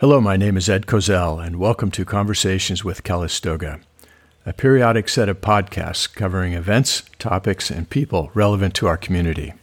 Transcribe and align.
Hello, 0.00 0.20
my 0.20 0.36
name 0.36 0.56
is 0.56 0.68
Ed 0.68 0.86
Kozel, 0.86 1.44
and 1.44 1.58
welcome 1.58 1.90
to 1.90 2.04
Conversations 2.04 2.84
with 2.84 3.02
Calistoga, 3.02 3.80
a 4.46 4.52
periodic 4.52 5.08
set 5.08 5.28
of 5.28 5.40
podcasts 5.40 6.08
covering 6.14 6.52
events, 6.52 7.02
topics, 7.18 7.68
and 7.68 7.90
people 7.90 8.30
relevant 8.32 8.74
to 8.74 8.86
our 8.86 8.96
community. 8.96 9.54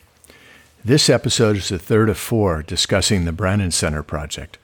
This 0.84 1.10
episode 1.10 1.56
is 1.56 1.70
the 1.70 1.80
third 1.80 2.10
of 2.10 2.18
four 2.18 2.62
discussing 2.64 3.24
the 3.24 3.32
Brannan 3.32 3.72
Center 3.72 4.04
project, 4.04 4.58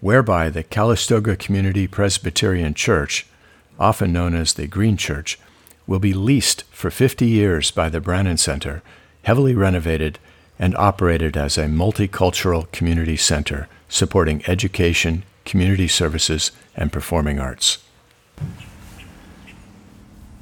whereby 0.00 0.50
the 0.50 0.62
Calistoga 0.62 1.34
Community 1.34 1.86
Presbyterian 1.86 2.74
Church, 2.74 3.26
often 3.78 4.12
known 4.12 4.34
as 4.34 4.52
the 4.52 4.66
Green 4.66 4.98
Church, 4.98 5.38
will 5.86 5.98
be 5.98 6.12
leased 6.12 6.64
for 6.64 6.90
50 6.90 7.26
years 7.26 7.70
by 7.70 7.88
the 7.88 8.02
Brannan 8.02 8.36
Center, 8.36 8.82
heavily 9.22 9.54
renovated, 9.54 10.18
and 10.58 10.76
operated 10.76 11.38
as 11.38 11.56
a 11.56 11.64
multicultural 11.64 12.70
community 12.70 13.16
center 13.16 13.66
supporting 13.88 14.42
education, 14.46 15.24
community 15.44 15.88
services, 15.88 16.52
and 16.74 16.92
performing 16.92 17.38
arts. 17.38 17.78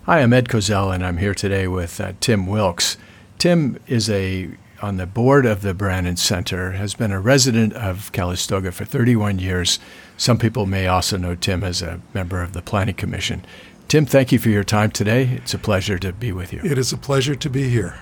Hi, 0.05 0.21
I'm 0.21 0.33
Ed 0.33 0.49
Kozel, 0.49 0.95
and 0.95 1.05
I'm 1.05 1.19
here 1.19 1.35
today 1.35 1.67
with 1.67 2.01
uh, 2.01 2.13
Tim 2.21 2.47
Wilkes. 2.47 2.97
Tim 3.39 3.79
is 3.87 4.11
a 4.11 4.51
on 4.83 4.99
the 4.99 5.07
board 5.07 5.47
of 5.47 5.63
the 5.63 5.73
Brannan 5.73 6.17
Center, 6.17 6.73
has 6.73 6.93
been 6.93 7.11
a 7.11 7.21
resident 7.21 7.73
of 7.73 8.13
Calistoga 8.13 8.71
for 8.71 8.85
31 8.85 9.39
years. 9.39 9.79
Some 10.19 10.37
people 10.37 10.67
may 10.67 10.87
also 10.87 11.17
know 11.17 11.35
Tim 11.35 11.65
as 11.65 11.81
a 11.81 12.03
member 12.13 12.43
of 12.43 12.53
the 12.53 12.61
Planning 12.61 12.97
Commission. 12.97 13.47
Tim, 13.89 14.05
thank 14.05 14.31
you 14.31 14.39
for 14.39 14.51
your 14.51 14.65
time 14.65 14.91
today. 14.91 15.31
It's 15.37 15.55
a 15.55 15.59
pleasure 15.59 15.99
to 15.99 16.13
be 16.13 16.33
with 16.33 16.53
you. 16.53 16.61
It 16.63 16.77
is 16.77 16.93
a 16.93 16.99
pleasure 16.99 17.35
to 17.35 17.49
be 17.49 17.71
here. 17.71 17.97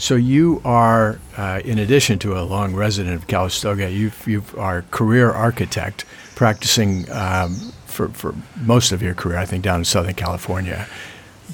So 0.00 0.14
you 0.14 0.62
are, 0.64 1.20
uh, 1.36 1.60
in 1.62 1.78
addition 1.78 2.18
to 2.20 2.38
a 2.38 2.40
long 2.40 2.74
resident 2.74 3.14
of 3.16 3.26
Calistoga, 3.26 3.90
you 3.90 4.10
you 4.26 4.42
are 4.56 4.80
career 4.90 5.30
architect, 5.30 6.06
practicing 6.34 7.04
um, 7.12 7.54
for 7.84 8.08
for 8.08 8.34
most 8.56 8.92
of 8.92 9.02
your 9.02 9.12
career, 9.12 9.36
I 9.36 9.44
think, 9.44 9.62
down 9.62 9.80
in 9.80 9.84
Southern 9.84 10.14
California. 10.14 10.88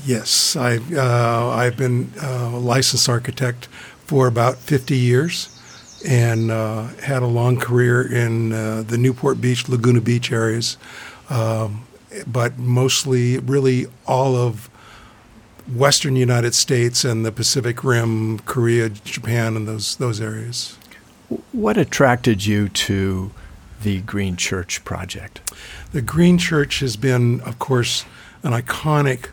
Yes, 0.04 0.54
I 0.54 0.76
uh, 0.94 1.48
I've 1.48 1.76
been 1.76 2.12
uh, 2.22 2.52
a 2.54 2.60
licensed 2.60 3.08
architect 3.08 3.66
for 4.06 4.28
about 4.28 4.58
50 4.58 4.96
years, 4.96 5.48
and 6.06 6.52
uh, 6.52 6.84
had 7.02 7.24
a 7.24 7.26
long 7.26 7.56
career 7.56 8.00
in 8.00 8.52
uh, 8.52 8.84
the 8.86 8.96
Newport 8.96 9.40
Beach, 9.40 9.68
Laguna 9.68 10.00
Beach 10.00 10.30
areas, 10.30 10.76
um, 11.30 11.84
but 12.28 12.56
mostly, 12.58 13.38
really, 13.38 13.86
all 14.06 14.36
of 14.36 14.70
western 15.72 16.16
United 16.16 16.54
States 16.54 17.04
and 17.04 17.24
the 17.24 17.32
Pacific 17.32 17.82
Rim, 17.82 18.38
Korea, 18.40 18.88
Japan, 18.88 19.56
and 19.56 19.66
those 19.66 19.96
those 19.96 20.20
areas. 20.20 20.78
What 21.52 21.76
attracted 21.76 22.46
you 22.46 22.68
to 22.68 23.32
the 23.82 24.00
Green 24.02 24.36
Church 24.36 24.84
project? 24.84 25.40
The 25.92 26.02
Green 26.02 26.38
Church 26.38 26.80
has 26.80 26.96
been, 26.96 27.40
of 27.40 27.58
course, 27.58 28.04
an 28.42 28.52
iconic 28.52 29.30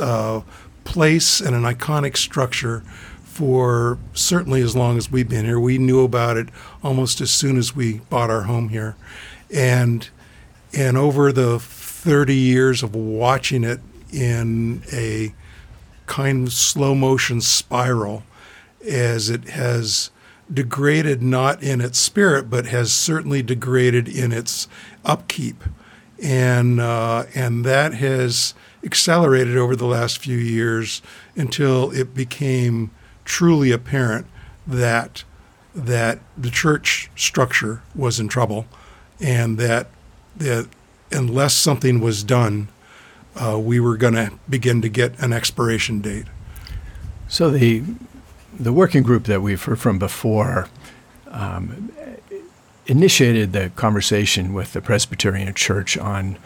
uh, 0.00 0.42
place 0.84 1.40
and 1.40 1.54
an 1.54 1.62
iconic 1.62 2.16
structure 2.16 2.80
for 3.22 3.98
certainly 4.14 4.60
as 4.60 4.74
long 4.74 4.98
as 4.98 5.10
we've 5.10 5.28
been 5.28 5.44
here. 5.44 5.60
We 5.60 5.78
knew 5.78 6.02
about 6.04 6.36
it 6.36 6.48
almost 6.82 7.20
as 7.20 7.30
soon 7.30 7.56
as 7.56 7.74
we 7.74 7.98
bought 8.10 8.30
our 8.30 8.42
home 8.42 8.68
here, 8.68 8.96
and 9.52 10.08
and 10.74 10.98
over 10.98 11.32
the 11.32 11.58
30 11.58 12.34
years 12.34 12.82
of 12.82 12.94
watching 12.94 13.64
it 13.64 13.80
in 14.12 14.82
a 14.92 15.34
kind 16.06 16.46
of 16.46 16.52
slow 16.52 16.94
motion 16.94 17.40
spiral 17.40 18.22
as 18.88 19.28
it 19.28 19.44
has 19.50 20.10
degraded 20.52 21.22
not 21.22 21.62
in 21.62 21.80
its 21.80 21.98
spirit 21.98 22.48
but 22.48 22.66
has 22.66 22.90
certainly 22.90 23.42
degraded 23.42 24.08
in 24.08 24.32
its 24.32 24.66
upkeep. 25.04 25.62
And 26.20 26.80
uh, 26.80 27.24
and 27.34 27.64
that 27.64 27.94
has 27.94 28.54
accelerated 28.82 29.56
over 29.56 29.76
the 29.76 29.86
last 29.86 30.18
few 30.18 30.36
years 30.36 31.02
until 31.36 31.90
it 31.92 32.14
became 32.14 32.90
truly 33.24 33.70
apparent 33.70 34.26
that 34.66 35.24
that 35.74 36.18
the 36.36 36.50
church 36.50 37.10
structure 37.14 37.82
was 37.94 38.18
in 38.18 38.26
trouble 38.28 38.66
and 39.20 39.58
that 39.58 39.88
that 40.36 40.68
unless 41.12 41.54
something 41.54 42.00
was 42.00 42.24
done 42.24 42.68
uh, 43.40 43.58
we 43.58 43.80
were 43.80 43.96
going 43.96 44.14
to 44.14 44.32
begin 44.48 44.82
to 44.82 44.88
get 44.88 45.18
an 45.20 45.32
expiration 45.32 46.00
date. 46.00 46.26
So 47.28 47.50
the 47.50 47.82
the 48.58 48.72
working 48.72 49.02
group 49.02 49.24
that 49.24 49.40
we've 49.40 49.62
heard 49.62 49.78
from 49.78 49.98
before 49.98 50.68
um, 51.28 51.92
initiated 52.86 53.52
the 53.52 53.70
conversation 53.76 54.52
with 54.52 54.72
the 54.72 54.80
Presbyterian 54.80 55.54
Church 55.54 55.96
on 55.96 56.38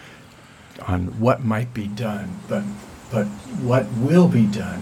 on 0.87 1.21
what 1.21 1.45
might 1.45 1.73
be 1.73 1.87
done, 1.87 2.41
but 2.49 2.65
but 3.11 3.27
what 3.63 3.87
will 3.93 4.29
be 4.29 4.47
done, 4.47 4.81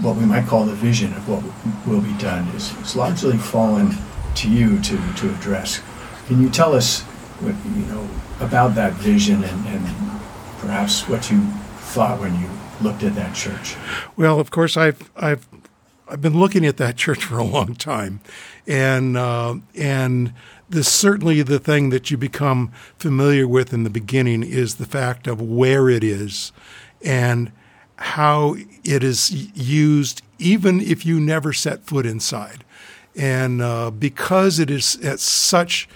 what 0.00 0.16
we 0.16 0.24
might 0.24 0.46
call 0.46 0.64
the 0.64 0.74
vision 0.74 1.12
of 1.12 1.28
what 1.28 1.42
will 1.86 2.00
be 2.00 2.16
done, 2.18 2.48
is, 2.56 2.76
is 2.78 2.96
largely 2.96 3.36
fallen 3.36 3.94
to 4.34 4.50
you 4.50 4.80
to, 4.80 4.96
to 5.14 5.30
address. 5.34 5.80
Can 6.26 6.42
you 6.42 6.48
tell 6.48 6.74
us 6.74 7.02
what, 7.40 7.54
you 7.76 7.86
know 7.86 8.08
about 8.40 8.74
that 8.74 8.94
vision 8.94 9.44
and, 9.44 9.66
and 9.66 10.13
perhaps 10.64 11.08
what 11.08 11.30
you 11.30 11.40
thought 11.92 12.20
when 12.20 12.34
you 12.40 12.48
looked 12.80 13.02
at 13.02 13.14
that 13.14 13.34
church? 13.34 13.76
Well, 14.16 14.40
of 14.40 14.50
course, 14.50 14.76
I've 14.76 15.10
I've 15.16 15.46
I've 16.08 16.20
been 16.20 16.38
looking 16.38 16.64
at 16.66 16.76
that 16.78 16.96
church 17.04 17.24
for 17.24 17.38
a 17.38 17.44
long 17.44 17.74
time, 17.74 18.20
and 18.66 19.16
uh, 19.16 19.56
and 19.76 20.32
this 20.68 20.90
certainly 20.90 21.42
the 21.42 21.58
thing 21.58 21.90
that 21.90 22.10
you 22.10 22.16
become 22.16 22.72
familiar 22.98 23.46
with 23.46 23.72
in 23.72 23.84
the 23.84 23.90
beginning 23.90 24.42
is 24.42 24.76
the 24.76 24.86
fact 24.86 25.26
of 25.26 25.40
where 25.40 25.88
it 25.88 26.02
is, 26.02 26.52
and 27.02 27.52
how 27.96 28.56
it 28.84 29.04
is 29.04 29.30
used, 29.54 30.22
even 30.38 30.80
if 30.80 31.04
you 31.06 31.20
never 31.20 31.52
set 31.52 31.84
foot 31.84 32.06
inside, 32.06 32.64
and 33.14 33.60
uh, 33.60 33.90
because 33.90 34.58
it 34.58 34.70
is 34.70 34.96
at 35.04 35.20
such 35.20 35.88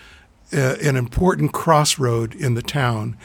uh, 0.52 0.76
an 0.82 0.96
important 0.96 1.52
crossroad 1.52 2.34
in 2.34 2.54
the 2.54 2.62
town 2.62 3.16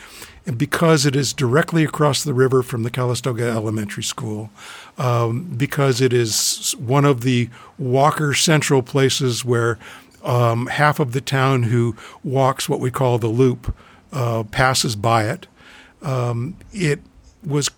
and 0.45 0.57
because 0.57 1.05
it 1.05 1.15
is 1.15 1.33
directly 1.33 1.83
across 1.83 2.23
the 2.23 2.33
river 2.33 2.61
from 2.61 2.83
the 2.83 2.89
Calistoga 2.89 3.49
Elementary 3.49 4.03
School, 4.03 4.49
um, 4.97 5.43
because 5.55 6.01
it 6.01 6.11
is 6.11 6.75
one 6.77 7.05
of 7.05 7.21
the 7.21 7.49
Walker 7.77 8.33
Central 8.33 8.81
places 8.81 9.45
where 9.45 9.79
um, 10.23 10.67
half 10.67 10.99
of 10.99 11.13
the 11.13 11.21
town 11.21 11.63
who 11.63 11.95
walks 12.23 12.67
what 12.67 12.79
we 12.79 12.91
call 12.91 13.17
the 13.17 13.27
loop 13.27 13.73
uh, 14.11 14.43
passes 14.43 14.95
by 14.95 15.25
it, 15.25 15.47
um, 16.01 16.57
it 16.73 16.99
was 17.45 17.69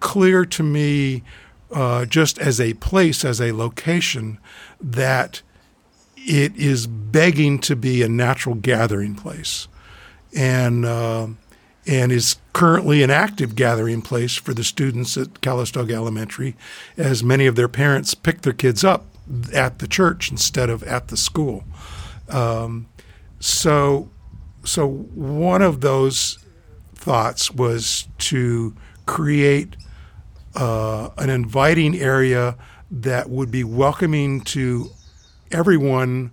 clear 0.00 0.46
to 0.46 0.62
me, 0.62 1.22
uh, 1.70 2.06
just 2.06 2.38
as 2.38 2.60
a 2.60 2.74
place, 2.74 3.24
as 3.24 3.40
a 3.40 3.52
location, 3.52 4.38
that 4.80 5.42
it 6.26 6.56
is 6.56 6.86
begging 6.86 7.58
to 7.60 7.76
be 7.76 8.02
a 8.02 8.08
natural 8.08 8.54
gathering 8.54 9.14
place. 9.14 9.68
And 10.34 10.84
uh, 10.84 11.28
and 11.86 12.10
is 12.10 12.36
currently 12.52 13.02
an 13.02 13.10
active 13.10 13.54
gathering 13.54 14.02
place 14.02 14.34
for 14.34 14.52
the 14.52 14.64
students 14.64 15.16
at 15.16 15.40
Calistoga 15.40 15.94
Elementary, 15.94 16.56
as 16.96 17.22
many 17.22 17.46
of 17.46 17.54
their 17.54 17.68
parents 17.68 18.12
pick 18.14 18.42
their 18.42 18.52
kids 18.52 18.82
up 18.82 19.06
at 19.54 19.78
the 19.78 19.86
church 19.86 20.30
instead 20.30 20.68
of 20.68 20.82
at 20.82 21.08
the 21.08 21.16
school. 21.16 21.64
Um, 22.28 22.88
so, 23.38 24.10
so 24.64 24.86
one 24.88 25.62
of 25.62 25.80
those 25.80 26.38
thoughts 26.94 27.52
was 27.52 28.08
to 28.18 28.74
create 29.06 29.76
uh, 30.56 31.10
an 31.18 31.30
inviting 31.30 31.94
area 31.96 32.56
that 32.90 33.30
would 33.30 33.50
be 33.50 33.62
welcoming 33.62 34.40
to 34.40 34.90
everyone 35.50 36.30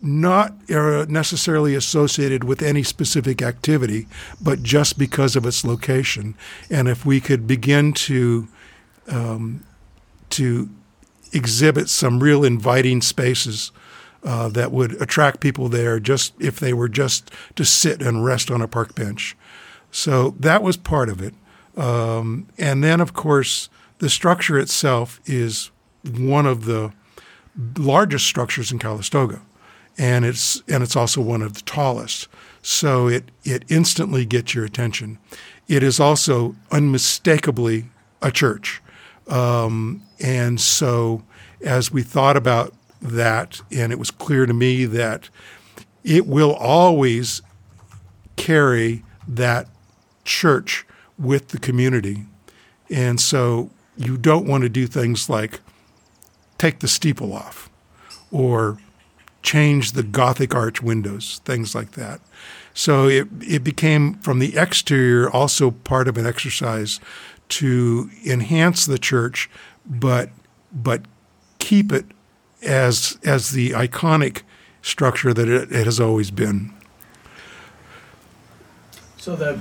not 0.00 0.54
uh, 0.70 1.06
necessarily 1.08 1.74
associated 1.74 2.44
with 2.44 2.62
any 2.62 2.82
specific 2.84 3.42
activity, 3.42 4.06
but 4.40 4.62
just 4.62 4.96
because 4.96 5.34
of 5.34 5.44
its 5.44 5.64
location. 5.64 6.36
And 6.70 6.88
if 6.88 7.04
we 7.04 7.20
could 7.20 7.46
begin 7.46 7.92
to 7.94 8.46
um, 9.08 9.64
to 10.30 10.68
exhibit 11.32 11.88
some 11.88 12.20
real 12.20 12.44
inviting 12.44 13.02
spaces 13.02 13.72
uh, 14.24 14.48
that 14.48 14.72
would 14.72 15.00
attract 15.00 15.40
people 15.40 15.68
there, 15.68 16.00
just 16.00 16.34
if 16.40 16.58
they 16.58 16.72
were 16.72 16.88
just 16.88 17.30
to 17.54 17.64
sit 17.64 18.00
and 18.00 18.24
rest 18.24 18.50
on 18.50 18.62
a 18.62 18.68
park 18.68 18.94
bench. 18.94 19.36
So 19.90 20.30
that 20.40 20.62
was 20.62 20.76
part 20.76 21.08
of 21.08 21.20
it. 21.22 21.34
Um, 21.76 22.48
and 22.58 22.82
then, 22.82 23.00
of 23.00 23.12
course, 23.12 23.68
the 23.98 24.08
structure 24.08 24.58
itself 24.58 25.20
is 25.26 25.70
one 26.02 26.46
of 26.46 26.64
the 26.64 26.92
largest 27.76 28.26
structures 28.26 28.70
in 28.70 28.78
Calistoga 28.78 29.40
and 29.98 30.24
it's 30.24 30.62
and 30.68 30.82
it's 30.82 30.96
also 30.96 31.20
one 31.20 31.42
of 31.42 31.54
the 31.54 31.62
tallest. 31.62 32.28
So 32.62 33.08
it 33.08 33.30
it 33.44 33.64
instantly 33.68 34.24
gets 34.24 34.54
your 34.54 34.64
attention. 34.64 35.18
It 35.68 35.82
is 35.82 35.98
also 35.98 36.54
unmistakably 36.70 37.86
a 38.22 38.30
church, 38.30 38.82
um, 39.28 40.02
and 40.20 40.60
so 40.60 41.22
as 41.62 41.90
we 41.90 42.02
thought 42.02 42.36
about 42.36 42.74
that, 43.00 43.60
and 43.72 43.92
it 43.92 43.98
was 43.98 44.10
clear 44.10 44.46
to 44.46 44.54
me 44.54 44.84
that 44.84 45.28
it 46.04 46.26
will 46.26 46.54
always 46.54 47.42
carry 48.36 49.02
that 49.26 49.68
church 50.24 50.86
with 51.18 51.48
the 51.48 51.58
community. 51.58 52.26
And 52.90 53.18
so 53.18 53.70
you 53.96 54.16
don't 54.16 54.46
want 54.46 54.62
to 54.62 54.68
do 54.68 54.86
things 54.86 55.28
like 55.28 55.60
take 56.58 56.80
the 56.80 56.88
steeple 56.88 57.32
off 57.32 57.70
or 58.30 58.78
change 59.42 59.92
the 59.92 60.02
Gothic 60.02 60.54
arch 60.54 60.82
windows, 60.82 61.40
things 61.44 61.74
like 61.74 61.92
that. 61.92 62.20
So 62.74 63.08
it, 63.08 63.28
it 63.40 63.64
became 63.64 64.14
from 64.14 64.38
the 64.38 64.56
exterior 64.56 65.30
also 65.30 65.70
part 65.70 66.08
of 66.08 66.18
an 66.18 66.26
exercise 66.26 67.00
to 67.48 68.10
enhance 68.24 68.84
the 68.86 68.98
church, 68.98 69.48
but 69.86 70.30
but 70.72 71.02
keep 71.58 71.92
it 71.92 72.06
as 72.62 73.18
as 73.24 73.52
the 73.52 73.70
iconic 73.70 74.42
structure 74.82 75.32
that 75.32 75.48
it, 75.48 75.72
it 75.72 75.84
has 75.84 76.00
always 76.00 76.30
been. 76.30 76.72
So 79.16 79.36
the 79.36 79.58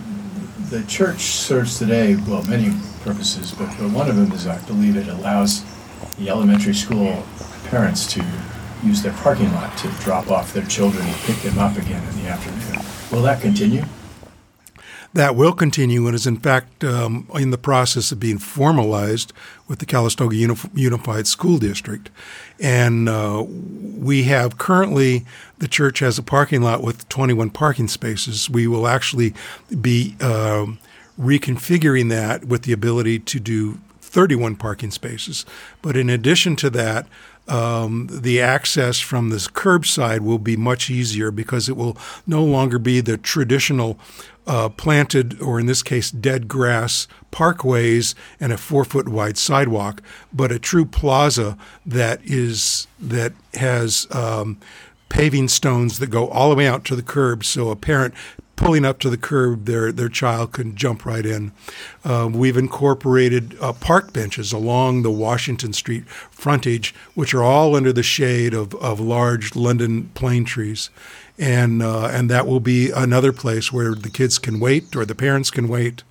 the 0.69 0.83
church 0.83 1.21
serves 1.21 1.77
today 1.77 2.15
well 2.27 2.43
many 2.43 2.75
purposes, 3.01 3.51
but, 3.51 3.67
but 3.77 3.91
one 3.91 4.09
of 4.09 4.15
them 4.15 4.31
is 4.31 4.47
I 4.47 4.59
believe 4.65 4.97
it 4.97 5.07
allows 5.07 5.63
the 6.17 6.29
elementary 6.29 6.73
school 6.73 7.23
parents 7.65 8.11
to 8.13 8.23
use 8.83 9.01
their 9.01 9.13
parking 9.13 9.51
lot 9.53 9.77
to 9.77 9.87
drop 10.01 10.29
off 10.29 10.53
their 10.53 10.65
children 10.65 11.05
and 11.05 11.15
pick 11.21 11.37
them 11.37 11.57
up 11.57 11.75
again 11.77 12.03
in 12.09 12.23
the 12.23 12.29
afternoon. 12.29 12.85
Will 13.11 13.23
that 13.23 13.41
continue? 13.41 13.83
That 15.13 15.35
will 15.37 15.53
continue 15.53 16.07
and 16.07 16.15
is, 16.15 16.27
in 16.27 16.37
fact, 16.37 16.83
um, 16.83 17.27
in 17.35 17.49
the 17.49 17.57
process 17.57 18.11
of 18.11 18.19
being 18.19 18.37
formalized 18.37 19.31
with 19.65 19.79
the 19.79 19.85
Calistoga 19.85 20.35
Unified 20.35 21.25
School 21.25 21.57
District. 21.57 22.09
And 22.59 23.07
uh, 23.07 23.45
we 23.47 24.23
have 24.23 24.57
currently, 24.57 25.25
the 25.59 25.69
church 25.69 25.99
has 25.99 26.17
a 26.17 26.23
parking 26.23 26.61
lot 26.61 26.83
with 26.83 27.07
21 27.07 27.51
parking 27.51 27.87
spaces. 27.87 28.49
We 28.49 28.67
will 28.67 28.87
actually 28.87 29.33
be 29.79 30.17
uh, 30.19 30.65
reconfiguring 31.17 32.09
that 32.09 32.43
with 32.43 32.63
the 32.63 32.73
ability 32.73 33.19
to 33.19 33.39
do 33.39 33.79
31 34.15 34.55
parking 34.55 34.91
spaces. 34.91 35.45
But 35.81 35.97
in 35.97 36.09
addition 36.09 36.55
to 36.57 36.69
that, 36.69 37.05
um, 37.49 38.07
the 38.09 38.39
access 38.39 39.01
from 39.01 39.29
this 39.29 39.49
curbside 39.49 40.21
will 40.21 40.39
be 40.39 40.55
much 40.55 40.89
easier 40.89 41.31
because 41.31 41.67
it 41.67 41.75
will 41.75 41.97
no 42.25 42.41
longer 42.41 42.79
be 42.79 43.01
the 43.01 43.17
traditional 43.17 43.99
uh, 44.47 44.69
planted, 44.69 45.41
or 45.41 45.59
in 45.59 45.65
this 45.65 45.83
case, 45.83 46.11
dead 46.11 46.47
grass 46.47 47.09
parkways 47.29 48.15
and 48.39 48.53
a 48.53 48.57
four 48.57 48.85
foot 48.85 49.09
wide 49.09 49.37
sidewalk, 49.37 50.01
but 50.31 50.49
a 50.49 50.59
true 50.59 50.85
plaza 50.85 51.57
that 51.85 52.21
is 52.23 52.87
that 52.97 53.33
has 53.55 54.07
um, 54.11 54.57
paving 55.09 55.49
stones 55.49 55.99
that 55.99 56.07
go 56.07 56.29
all 56.29 56.49
the 56.49 56.55
way 56.55 56.67
out 56.67 56.85
to 56.85 56.95
the 56.95 57.03
curb. 57.03 57.43
So 57.43 57.69
a 57.69 57.75
parent 57.75 58.13
pulling 58.55 58.85
up 58.85 58.99
to 58.99 59.09
the 59.09 59.17
curb, 59.17 59.65
their 59.65 59.91
their 59.91 60.09
child 60.09 60.53
can 60.53 60.75
jump 60.75 61.05
right 61.05 61.25
in. 61.25 61.51
Um, 62.03 62.33
we've 62.33 62.57
incorporated 62.57 63.57
uh, 63.61 63.73
park 63.73 64.13
benches 64.13 64.53
along 64.53 65.01
the 65.01 65.11
Washington 65.11 65.73
Street 65.73 66.07
frontage, 66.07 66.93
which 67.13 67.33
are 67.33 67.43
all 67.43 67.75
under 67.75 67.91
the 67.91 68.03
shade 68.03 68.53
of, 68.53 68.73
of 68.75 68.99
large 68.99 69.55
London 69.55 70.09
plane 70.13 70.45
trees, 70.45 70.89
and 71.37 71.81
uh, 71.81 72.07
and 72.07 72.29
that 72.29 72.47
will 72.47 72.59
be 72.59 72.91
another 72.91 73.33
place 73.33 73.71
where 73.71 73.93
the 73.93 74.09
kids 74.09 74.39
can 74.39 74.59
wait 74.59 74.95
or 74.95 75.05
the 75.05 75.15
parents 75.15 75.51
can 75.51 75.67
wait. 75.67 76.03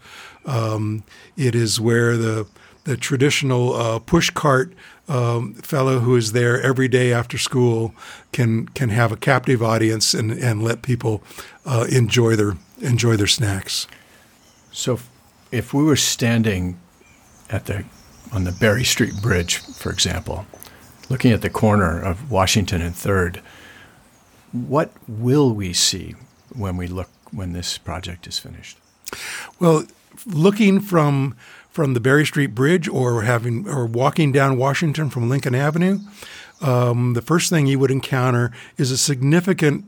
Um, 0.46 1.05
it 1.37 1.55
is 1.55 1.81
where 1.81 2.17
the 2.17 2.46
the 2.85 2.96
traditional 2.96 3.75
uh, 3.75 3.99
push 3.99 4.31
cart 4.31 4.73
um, 5.09 5.55
fellow 5.55 5.99
who 6.01 6.17
is 6.17 6.33
there 6.33 6.61
every 6.61 6.89
day 6.89 7.12
after 7.12 7.37
school 7.39 7.95
can 8.33 8.67
can 8.69 8.89
have 8.89 9.12
a 9.12 9.17
captive 9.17 9.62
audience 9.62 10.15
and, 10.15 10.31
and 10.33 10.62
let 10.62 10.83
people 10.83 11.23
uh, 11.67 11.87
enjoy 11.91 12.37
their 12.37 12.55
enjoy 12.81 13.17
their 13.17 13.27
snacks. 13.27 13.87
So, 14.73 14.99
if 15.53 15.73
we 15.75 15.85
were 15.85 15.97
standing 15.97 16.79
at 17.51 17.67
the 17.67 17.85
on 18.33 18.45
the 18.45 18.53
Berry 18.53 18.85
Street 18.85 19.15
Bridge, 19.23 19.59
for 19.59 19.93
example, 19.93 20.47
looking 21.09 21.33
at 21.33 21.43
the 21.43 21.51
corner 21.51 22.01
of 22.01 22.31
Washington 22.31 22.81
and 22.81 22.95
Third, 22.95 23.41
what 24.53 24.93
will 25.06 25.53
we 25.53 25.73
see 25.73 26.15
when 26.55 26.77
we 26.77 26.87
look 26.87 27.11
when 27.31 27.53
this 27.53 27.79
project 27.79 28.27
is 28.27 28.39
finished? 28.39 28.79
Well, 29.61 29.85
looking 30.27 30.81
from 30.81 31.37
from 31.75 31.93
the 31.93 32.00
Berry 32.00 32.25
Street 32.25 32.55
Bridge 32.55 32.87
or 32.87 33.23
having 33.23 33.69
or 33.69 33.85
walking 33.85 34.31
down 34.31 34.56
Washington 34.56 35.11
from 35.11 35.29
Lincoln 35.29 35.56
Avenue, 35.56 35.99
um, 36.61 37.15
the 37.15 37.21
first 37.21 37.50
thing 37.50 37.67
you 37.67 37.81
would 37.81 37.91
encounter 37.91 38.53
is 38.79 38.93
a 38.93 38.97
significant 38.97 39.85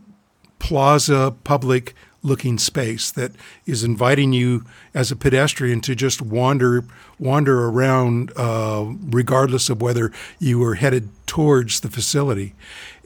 plaza 0.58 1.34
public 1.44 1.94
looking 2.24 2.58
space 2.58 3.12
that 3.12 3.30
is 3.66 3.84
inviting 3.84 4.32
you 4.32 4.64
as 4.92 5.12
a 5.12 5.16
pedestrian 5.16 5.80
to 5.80 5.94
just 5.94 6.20
wander 6.20 6.84
wander 7.20 7.68
around 7.68 8.32
uh, 8.36 8.84
regardless 9.10 9.70
of 9.70 9.80
whether 9.80 10.10
you 10.40 10.62
are 10.64 10.74
headed 10.74 11.08
towards 11.26 11.80
the 11.80 11.88
facility. 11.88 12.52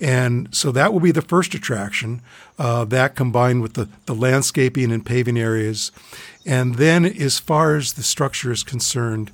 And 0.00 0.52
so 0.54 0.72
that 0.72 0.92
will 0.92 1.00
be 1.00 1.12
the 1.12 1.20
first 1.20 1.54
attraction 1.54 2.22
uh, 2.58 2.86
that 2.86 3.14
combined 3.14 3.60
with 3.60 3.74
the, 3.74 3.88
the 4.06 4.14
landscaping 4.14 4.90
and 4.90 5.04
paving 5.04 5.38
areas 5.38 5.92
and 6.46 6.76
then 6.76 7.04
as 7.04 7.38
far 7.38 7.76
as 7.76 7.94
the 7.94 8.02
structure 8.02 8.50
is 8.50 8.62
concerned 8.62 9.30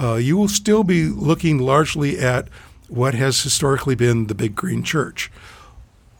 uh, 0.00 0.14
you 0.14 0.36
will 0.36 0.48
still 0.48 0.84
be 0.84 1.04
looking 1.04 1.58
largely 1.58 2.18
at 2.18 2.48
what 2.88 3.14
has 3.14 3.42
historically 3.42 3.94
been 3.94 4.26
the 4.26 4.34
big 4.34 4.54
green 4.54 4.82
church 4.82 5.30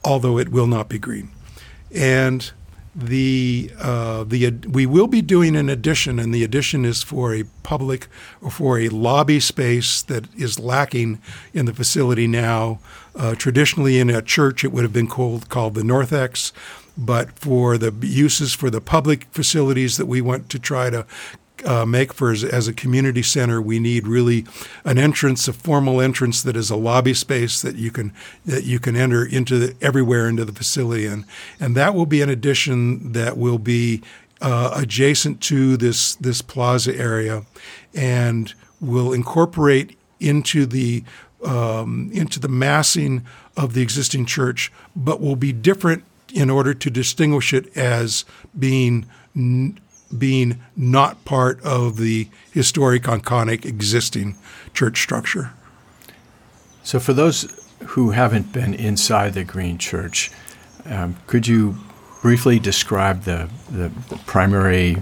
although 0.05 0.39
it 0.39 0.49
will 0.49 0.67
not 0.67 0.89
be 0.89 0.99
green 0.99 1.31
and 1.95 2.53
the 2.95 3.73
uh, 3.81 4.25
the 4.25 4.51
we 4.69 4.87
will 4.87 5.09
be 5.09 5.21
doing 5.21 5.57
an 5.57 5.69
addition, 5.69 6.19
and 6.19 6.33
the 6.33 6.45
addition 6.45 6.85
is 6.85 7.03
for 7.03 7.35
a 7.35 7.45
public 7.63 8.07
or 8.41 8.51
for 8.51 8.79
a 8.79 8.89
lobby 8.89 9.41
space 9.41 10.01
that 10.03 10.33
is 10.35 10.61
lacking 10.61 11.21
in 11.53 11.67
the 11.67 11.75
facility 11.75 12.27
now. 12.27 12.79
Uh, 13.17 13.35
traditionally, 13.35 13.99
in 13.99 14.11
a 14.11 14.23
church, 14.23 14.65
it 14.65 14.73
would 14.73 14.85
have 14.85 14.93
been 14.93 15.09
called 15.09 15.49
called 15.49 15.75
the 15.75 15.83
Narthex, 15.83 16.53
but 16.97 17.39
for 17.39 17.77
the 17.77 17.93
uses 18.07 18.55
for 18.55 18.71
the 18.71 18.81
public 18.81 19.25
facilities 19.33 19.97
that 19.97 20.07
we 20.07 20.21
want 20.21 20.49
to 20.51 20.59
try 20.59 20.91
to 20.91 21.07
uh, 21.65 21.87
make 21.87 22.13
for 22.13 22.31
as, 22.31 22.45
as, 22.45 22.69
a 22.69 22.73
community 22.73 23.23
center, 23.23 23.61
we 23.61 23.79
need 23.79 24.07
really 24.07 24.45
an 24.85 24.99
entrance, 24.99 25.49
a 25.49 25.53
formal 25.53 26.01
entrance 26.01 26.43
that 26.43 26.57
is 26.57 26.69
a 26.69 26.77
lobby 26.77 27.15
space 27.15 27.63
that 27.63 27.77
you 27.77 27.91
can 27.91 28.13
that 28.45 28.65
you 28.65 28.79
can 28.79 28.97
enter 28.97 29.25
into 29.25 29.59
the, 29.59 29.77
everywhere 29.81 30.29
into 30.29 30.45
the 30.45 30.53
facility, 30.53 31.07
and 31.07 31.25
and 31.61 31.77
that 31.77 31.95
will 31.95 32.07
be 32.07 32.21
an 32.23 32.29
addition 32.29 33.13
that 33.13 33.39
will 33.39 33.59
be 33.59 34.03
uh, 34.41 34.73
adjacent 34.75 35.41
to 35.41 35.77
this 35.77 36.17
this 36.17 36.43
plaza 36.43 36.95
area, 36.97 37.45
and 37.95 38.55
will 38.81 39.13
incorporate 39.13 39.97
into 40.21 40.67
the 40.67 41.05
um, 41.45 42.11
into 42.13 42.41
the 42.41 42.49
massing 42.49 43.25
of 43.57 43.75
the 43.75 43.83
existing 43.83 44.27
church, 44.27 44.73
but 44.97 45.21
will 45.21 45.37
be 45.37 45.53
different 45.53 46.05
in 46.35 46.51
order 46.51 46.75
to 46.75 46.91
distinguish 46.91 47.55
it 47.55 47.75
as 47.77 48.25
being 48.59 49.07
n- 49.35 49.79
being 50.17 50.61
not 50.77 51.25
part 51.25 51.63
of 51.65 51.97
the 51.97 52.29
historic, 52.53 53.05
iconic, 53.05 53.65
existing 53.65 54.37
church 54.75 55.01
structure. 55.03 55.53
So, 56.83 57.01
for 57.01 57.13
those 57.13 57.49
who 57.87 58.11
haven't 58.11 58.53
been 58.53 58.75
inside 58.75 59.35
the 59.35 59.45
Green 59.45 59.79
Church, 59.79 60.31
um, 60.85 61.17
could 61.27 61.47
you 61.47 61.77
briefly 62.23 62.59
describe 62.59 63.23
the, 63.23 63.49
the, 63.71 63.91
the, 64.09 64.17
primary 64.27 64.97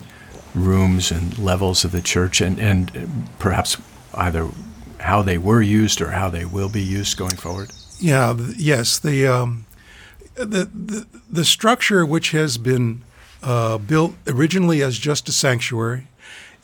rooms 0.54 1.10
and 1.10 1.36
levels 1.38 1.84
of 1.84 1.92
the 1.92 2.00
church 2.00 2.40
and, 2.40 2.58
and 2.58 3.28
perhaps 3.38 3.76
either 4.14 4.48
how 5.00 5.22
they 5.22 5.38
were 5.38 5.62
used 5.62 6.00
or 6.00 6.10
how 6.10 6.28
they 6.28 6.44
will 6.44 6.68
be 6.68 6.82
used 6.82 7.16
going 7.16 7.36
forward? 7.36 7.70
Yeah, 7.98 8.36
yes. 8.56 8.98
The, 8.98 9.26
um, 9.26 9.66
the, 10.34 11.06
the, 11.30 11.44
structure, 11.44 12.04
which 12.06 12.30
has 12.30 12.58
been 12.58 13.02
uh, 13.42 13.78
built 13.78 14.14
originally 14.26 14.82
as 14.82 14.98
just 14.98 15.28
a 15.28 15.32
sanctuary, 15.32 16.06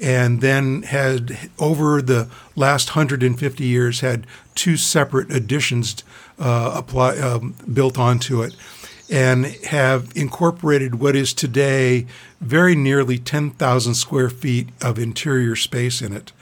and 0.00 0.40
then 0.40 0.82
had 0.82 1.50
over 1.58 2.00
the 2.00 2.28
last 2.56 2.90
150 2.90 3.64
years 3.64 4.00
had 4.00 4.26
two 4.54 4.76
separate 4.76 5.30
additions 5.32 6.02
uh, 6.38 6.72
apply, 6.74 7.18
um, 7.18 7.54
built 7.72 7.98
onto 7.98 8.42
it, 8.42 8.54
and 9.10 9.46
have 9.66 10.12
incorporated 10.14 10.96
what 10.96 11.16
is 11.16 11.32
today 11.32 12.06
very 12.40 12.76
nearly 12.76 13.18
10,000 13.18 13.94
square 13.94 14.30
feet 14.30 14.68
of 14.80 14.98
interior 14.98 15.56
space 15.56 16.00
in 16.00 16.12
it, 16.12 16.32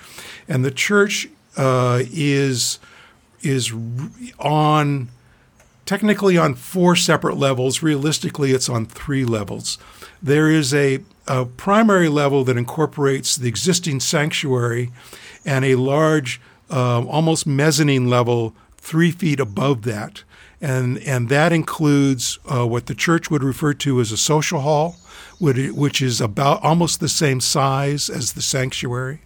and 0.49 0.64
the 0.64 0.71
church 0.71 1.28
uh, 1.56 2.02
is 2.12 2.78
is 3.42 3.73
on 4.38 5.09
technically 5.87 6.37
on 6.37 6.55
four 6.55 6.97
separate 6.97 7.37
levels. 7.38 7.83
Realistically, 7.83 8.50
it's 8.52 8.69
on 8.69 8.85
three 8.87 9.25
levels. 9.25 9.78
There 10.23 10.50
is 10.50 10.75
a, 10.75 10.99
a 11.26 11.45
primary 11.47 12.09
level 12.09 12.45
that 12.45 12.57
incorporates 12.57 13.37
the 13.37 13.49
existing 13.49 14.00
sanctuary 14.00 14.90
and 15.45 15.64
a 15.64 15.76
large, 15.76 16.40
uh, 16.71 17.05
almost 17.07 17.47
mezzanine 17.47 18.11
level 18.11 18.55
three 18.76 19.12
feet 19.12 19.40
above 19.40 19.83
that. 19.83 20.25
and 20.61 20.99
and 20.99 21.28
that 21.28 21.52
includes 21.52 22.38
uh, 22.47 22.66
what 22.66 22.87
the 22.87 22.95
church 22.95 23.31
would 23.31 23.45
refer 23.45 23.75
to 23.75 24.00
as 24.00 24.12
a 24.12 24.16
social 24.16 24.61
hall, 24.61 24.97
which 25.38 26.00
is 26.00 26.21
about 26.21 26.62
almost 26.62 27.00
the 27.00 27.09
same 27.09 27.40
size 27.40 28.09
as 28.09 28.33
the 28.33 28.43
sanctuary, 28.43 29.21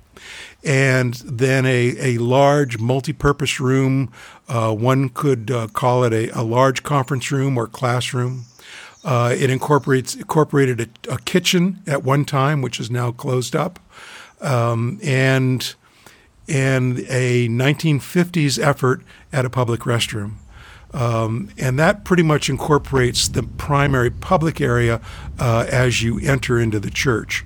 and 0.65 1.15
then 1.25 1.65
a, 1.67 1.95
a 1.99 2.19
large 2.19 2.79
multi-purpose 2.79 3.61
room. 3.61 4.11
Uh, 4.51 4.75
one 4.75 5.09
could 5.09 5.49
uh, 5.49 5.69
call 5.69 6.03
it 6.03 6.13
a, 6.13 6.29
a 6.37 6.43
large 6.43 6.83
conference 6.83 7.31
room 7.31 7.57
or 7.57 7.69
classroom. 7.69 8.47
Uh, 9.05 9.33
it 9.39 9.49
incorporates 9.49 10.17
incorporated 10.17 10.81
a, 10.81 11.15
a, 11.15 11.19
kitchen 11.19 11.79
at 11.87 12.03
one 12.03 12.25
time, 12.25 12.61
which 12.61 12.81
is 12.81 12.91
now 12.91 13.13
closed 13.13 13.55
up, 13.55 13.79
um, 14.41 14.99
and 15.05 15.75
and 16.49 16.99
a 17.09 17.49
1950s 17.49 18.59
effort 18.59 19.03
at 19.33 19.45
a 19.45 19.51
public 19.51 19.83
restroom. 19.83 20.33
Um, 20.93 21.51
and 21.57 21.79
that 21.79 22.05
pretty 22.05 22.25
much 22.25 22.51
incorporates 22.51 23.29
the 23.29 23.45
primary 23.45 24.11
public 24.11 24.61
area 24.61 25.01
uh, 25.39 25.65
as 25.71 26.03
you 26.03 26.19
enter 26.19 26.59
into 26.59 26.81
the 26.81 26.91
church. 26.91 27.45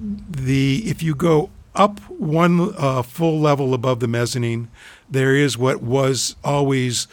The 0.00 0.84
if 0.86 1.02
you 1.02 1.14
go 1.14 1.50
up 1.74 2.00
one 2.08 2.74
uh, 2.78 3.02
full 3.02 3.38
level 3.38 3.74
above 3.74 4.00
the 4.00 4.08
mezzanine, 4.08 4.68
there 5.10 5.34
is 5.34 5.58
what 5.58 5.82
was 5.82 6.36
always 6.44 7.08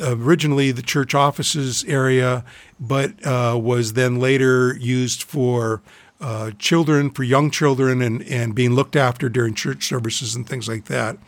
originally 0.00 0.72
the 0.72 0.82
church 0.82 1.14
offices 1.14 1.84
area, 1.84 2.44
but 2.80 3.12
uh, 3.26 3.58
was 3.60 3.92
then 3.92 4.18
later 4.18 4.76
used 4.76 5.22
for 5.22 5.82
uh, 6.20 6.50
children, 6.58 7.10
for 7.10 7.22
young 7.22 7.50
children, 7.50 8.00
and, 8.00 8.22
and 8.22 8.54
being 8.54 8.72
looked 8.72 8.96
after 8.96 9.28
during 9.28 9.54
church 9.54 9.86
services 9.86 10.34
and 10.34 10.48
things 10.48 10.66
like 10.66 10.86
that 10.86 11.18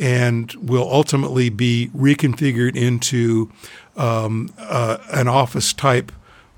and 0.00 0.52
will 0.54 0.88
ultimately 0.90 1.48
be 1.48 1.90
reconfigured 1.96 2.76
into 2.76 3.50
um, 3.96 4.52
uh, 4.58 4.98
an 5.12 5.28
office 5.28 5.72
type 5.72 6.10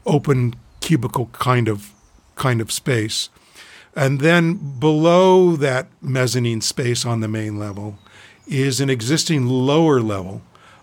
open 0.06 0.54
cubicle 0.80 1.26
kind 1.32 1.68
of 1.68 1.92
kind 2.34 2.60
of 2.60 2.70
space. 2.70 3.28
And 3.94 4.20
then 4.20 4.78
below 4.78 5.56
that 5.56 5.88
mezzanine 6.02 6.60
space 6.60 7.06
on 7.06 7.20
the 7.20 7.28
main 7.28 7.58
level 7.58 7.98
is 8.46 8.80
an 8.80 8.90
existing 8.90 9.46
lower 9.46 10.00
level, 10.00 10.42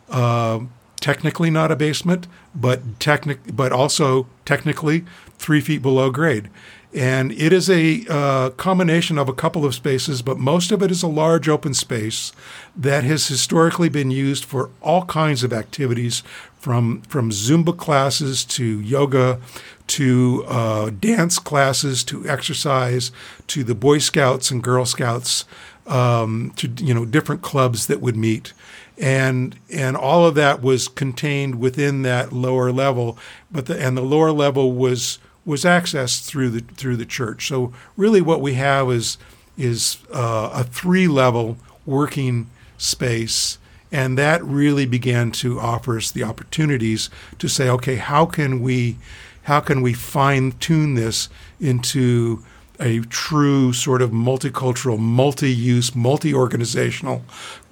uh, 0.10 0.60
technically 1.00 1.50
not 1.50 1.72
a 1.72 1.76
basement, 1.76 2.28
but 2.54 3.00
technic- 3.00 3.56
but 3.56 3.72
also 3.72 4.28
technically 4.46 5.06
three 5.38 5.62
feet 5.62 5.82
below 5.82 6.10
grade. 6.10 6.50
And 6.94 7.32
it 7.32 7.52
is 7.52 7.72
a 7.72 8.06
uh, 8.08 8.50
combination 8.52 9.18
of 9.18 9.28
a 9.28 9.34
couple 9.34 9.66
of 9.66 9.74
spaces, 9.74 10.22
but 10.22 10.38
most 10.38 10.72
of 10.72 10.84
it 10.84 10.92
is 10.92 11.02
a 11.02 11.08
large 11.08 11.50
open 11.50 11.74
space 11.74 12.32
that 12.76 13.04
has 13.04 13.28
historically 13.28 13.90
been 13.90 14.12
used 14.12 14.46
for 14.46 14.70
all 14.80 15.06
kinds 15.06 15.44
of 15.44 15.52
activities 15.52 16.22
from, 16.60 17.02
from 17.02 17.32
Zumba 17.32 17.76
classes 17.76 18.46
to 18.46 18.80
yoga 18.80 19.40
to 19.88 20.46
uh, 20.48 20.92
dance 20.92 21.40
classes 21.40 22.04
to 22.06 22.30
exercise 22.30 23.12
to 23.48 23.64
the 23.64 23.76
Boy 23.76 23.98
Scouts 23.98 24.52
and 24.52 24.64
Girl 24.64 24.86
Scouts 24.86 25.46
um, 25.88 26.54
to 26.56 26.68
you 26.78 26.94
know 26.94 27.06
different 27.06 27.42
clubs 27.42 27.88
that 27.88 28.02
would 28.02 28.16
meet 28.16 28.54
and 28.98 29.58
and 29.72 29.98
all 29.98 30.26
of 30.26 30.36
that 30.36 30.62
was 30.62 30.88
contained 30.88 31.60
within 31.60 32.04
that 32.04 32.32
lower 32.32 32.72
level 32.72 33.18
but 33.52 33.66
the 33.66 33.80
and 33.80 33.98
the 33.98 34.02
lower 34.02 34.32
level 34.32 34.72
was 34.72 35.20
was 35.46 35.64
accessed 35.64 36.26
through 36.26 36.50
the 36.50 36.62
through 36.76 36.98
the 36.98 37.06
church. 37.06 37.48
So 37.48 37.74
really, 37.98 38.22
what 38.22 38.42
we 38.42 38.54
have 38.56 38.90
is 38.90 39.18
is 39.58 39.98
uh, 40.14 40.50
a 40.54 40.64
three 40.64 41.08
level 41.08 41.58
working 41.86 42.50
space, 42.78 43.58
and 43.92 44.18
that 44.18 44.44
really 44.44 44.86
began 44.86 45.32
to 45.32 45.60
offer 45.60 45.98
us 45.98 46.12
the 46.12 46.24
opportunities 46.24 47.10
to 47.40 47.48
say, 47.48 47.70
okay, 47.70 47.96
how 47.96 48.26
can 48.26 48.62
we 48.62 48.98
how 49.44 49.60
can 49.60 49.82
we 49.82 49.94
fine 49.94 50.54
tune 50.54 50.94
this 50.94 51.30
into 51.60 52.44
a 52.84 53.00
true 53.00 53.72
sort 53.72 54.02
of 54.02 54.12
multicultural, 54.12 55.00
multi-use, 55.00 55.96
multi-organizational 55.96 57.24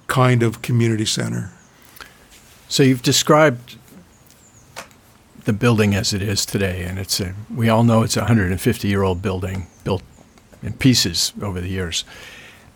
kind 0.06 0.42
of 0.42 0.62
community 0.62 1.04
center. 1.04 1.52
So 2.68 2.82
you've 2.82 3.02
described 3.02 3.76
the 5.44 5.52
building 5.52 5.94
as 5.94 6.14
it 6.14 6.22
is 6.22 6.46
today, 6.46 6.84
and 6.84 6.98
it's 6.98 7.20
a, 7.20 7.34
we 7.54 7.68
all 7.68 7.84
know 7.84 8.02
it's 8.02 8.16
a 8.16 8.20
150 8.20 8.88
year 8.88 9.02
old 9.02 9.20
building 9.20 9.66
built 9.84 10.02
in 10.62 10.72
pieces 10.72 11.34
over 11.42 11.60
the 11.60 11.68
years. 11.68 12.04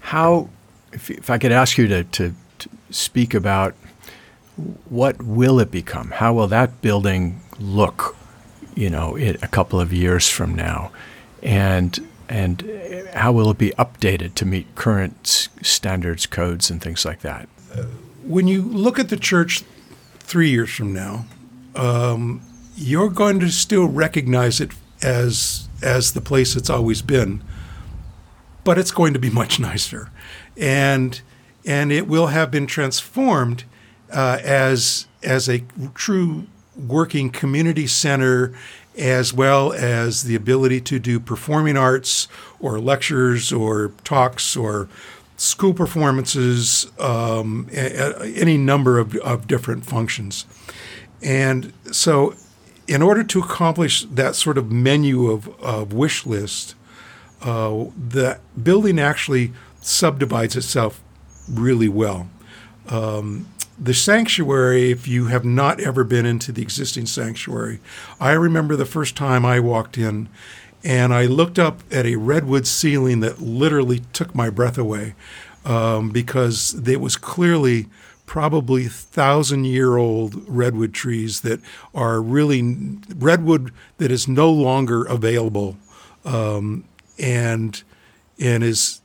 How, 0.01 0.51
if, 0.93 1.11
if 1.11 1.31
I 1.31 1.39
could 1.39 1.53
ask 1.53 1.79
you 1.79 1.89
to, 1.89 2.05
to, 2.05 2.35
to 2.59 2.69
speak 2.91 3.33
about 3.33 3.75
what 4.89 5.23
will 5.23 5.59
it 5.61 5.71
become? 5.71 6.11
How 6.11 6.35
will 6.35 6.49
that 6.49 6.83
building 6.83 7.41
look, 7.59 8.15
you 8.75 8.91
know, 8.91 9.17
a 9.17 9.49
couple 9.49 9.81
of 9.81 9.93
years 9.93 10.29
from 10.29 10.55
now, 10.55 10.91
and 11.43 11.99
and 12.29 13.09
how 13.15 13.33
will 13.33 13.51
it 13.51 13.59
be 13.59 13.71
updated 13.73 14.35
to 14.35 14.45
meet 14.45 14.75
current 14.75 15.49
standards, 15.63 16.27
codes, 16.27 16.71
and 16.71 16.83
things 16.83 17.05
like 17.05 17.21
that? 17.21 17.49
When 18.25 18.49
you 18.49 18.63
look 18.63 18.99
at 18.99 19.09
the 19.09 19.17
church 19.17 19.63
three 20.19 20.51
years 20.51 20.71
from 20.71 20.93
now, 20.93 21.27
um, 21.75 22.43
you're 22.75 23.11
going 23.11 23.41
to 23.41 23.51
still 23.51 23.87
recognize 23.87 24.61
it 24.61 24.73
as 25.03 25.69
as 25.83 26.15
the 26.15 26.21
place 26.21 26.57
it's 26.57 26.71
always 26.71 27.03
been, 27.03 27.43
but 28.65 28.79
it's 28.79 28.91
going 28.91 29.13
to 29.13 29.19
be 29.19 29.31
much 29.43 29.61
nicer, 29.61 30.11
and 30.57 31.21
and 31.65 31.93
it 31.93 32.09
will 32.09 32.29
have 32.29 32.51
been 32.51 32.67
transformed 32.67 33.65
uh, 34.13 34.39
as 34.43 35.07
as 35.23 35.49
a 35.49 35.61
true 35.95 36.47
working 36.77 37.31
community 37.31 37.87
center 37.87 38.53
as 38.97 39.33
well 39.33 39.73
as 39.73 40.23
the 40.23 40.35
ability 40.35 40.81
to 40.81 40.99
do 40.99 41.21
performing 41.21 41.77
arts 41.77 42.29
or 42.61 42.81
lectures 42.81 43.53
or 43.53 43.93
talks 44.05 44.57
or 44.57 44.89
school 45.37 45.75
performances, 45.75 46.91
um, 46.99 47.69
any 47.73 48.57
number 48.57 48.99
of, 48.99 49.15
of 49.17 49.47
different 49.47 49.85
functions. 49.85 50.47
And 51.23 51.73
so 51.93 52.35
in 52.89 53.03
order 53.03 53.25
to 53.25 53.41
accomplish 53.41 54.05
that 54.05 54.35
sort 54.35 54.57
of 54.59 54.71
menu 54.71 55.31
of, 55.31 55.49
of 55.61 55.93
wish 55.93 56.25
list, 56.25 56.75
uh, 57.43 57.87
the 57.97 58.39
building 58.61 58.99
actually 58.99 59.53
subdivides 59.81 60.57
itself 60.57 61.03
really 61.49 61.89
well. 61.89 62.29
Um, 62.89 63.47
the 63.79 63.95
sanctuary, 63.95 64.91
if 64.91 65.07
you 65.07 65.27
have 65.27 65.45
not 65.45 65.81
ever 65.81 66.05
been 66.05 66.27
into 66.27 66.53
the 66.53 66.63
existing 66.63 67.07
sanctuary, 67.07 67.81
I 68.21 68.33
remember 68.33 68.77
the 68.77 68.87
first 68.87 69.17
time 69.17 69.45
I 69.45 69.61
walked 69.61 69.99
in 69.99 70.29
and 70.83 71.13
I 71.13 71.27
looked 71.27 71.59
up 71.59 71.83
at 71.91 72.07
a 72.07 72.17
redwood 72.17 72.67
ceiling 72.67 73.21
that 73.21 73.41
literally 73.41 74.01
took 74.13 74.35
my 74.35 74.51
breath 74.51 74.79
away 74.79 75.15
um, 75.65 76.11
because 76.11 76.75
it 76.89 77.01
was 77.01 77.17
clearly 77.17 77.87
probably 78.25 78.85
thousand 78.85 79.65
year 79.65 79.97
old 79.97 80.49
redwood 80.49 80.93
trees 80.93 81.43
that 81.43 81.61
are 81.95 82.21
really 82.21 82.63
redwood 83.15 83.73
that 83.99 84.11
is 84.11 84.27
no 84.27 84.51
longer 84.51 85.05
available 85.05 85.77
um, 86.25 86.85
and 87.19 87.83
and 88.39 88.65
is 88.65 89.01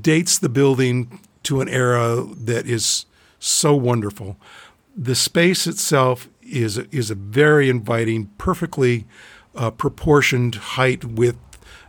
dates 0.00 0.38
the 0.38 0.48
building 0.48 1.20
to 1.42 1.60
an 1.60 1.68
era 1.68 2.26
that 2.34 2.66
is 2.66 3.04
so 3.38 3.74
wonderful. 3.74 4.36
The 4.96 5.14
space 5.14 5.66
itself 5.66 6.28
is 6.42 6.78
is 6.78 7.10
a 7.10 7.14
very 7.14 7.68
inviting, 7.68 8.26
perfectly 8.38 9.04
uh, 9.54 9.70
proportioned 9.70 10.54
height 10.54 11.04
with 11.04 11.36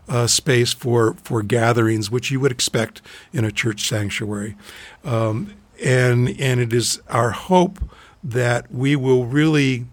uh, 0.10 0.28
space 0.28 0.74
for 0.74 1.16
for 1.24 1.42
gatherings, 1.42 2.10
which 2.12 2.32
you 2.32 2.40
would 2.40 2.52
expect 2.52 3.02
in 3.34 3.46
a 3.46 3.52
church 3.52 3.88
sanctuary. 3.88 4.56
Um, 5.04 5.54
and 5.84 6.30
and 6.40 6.60
it 6.60 6.74
is 6.74 7.02
our 7.10 7.32
hope 7.32 7.80
that 8.24 8.72
we 8.72 8.96
will 8.96 9.26
really 9.26 9.86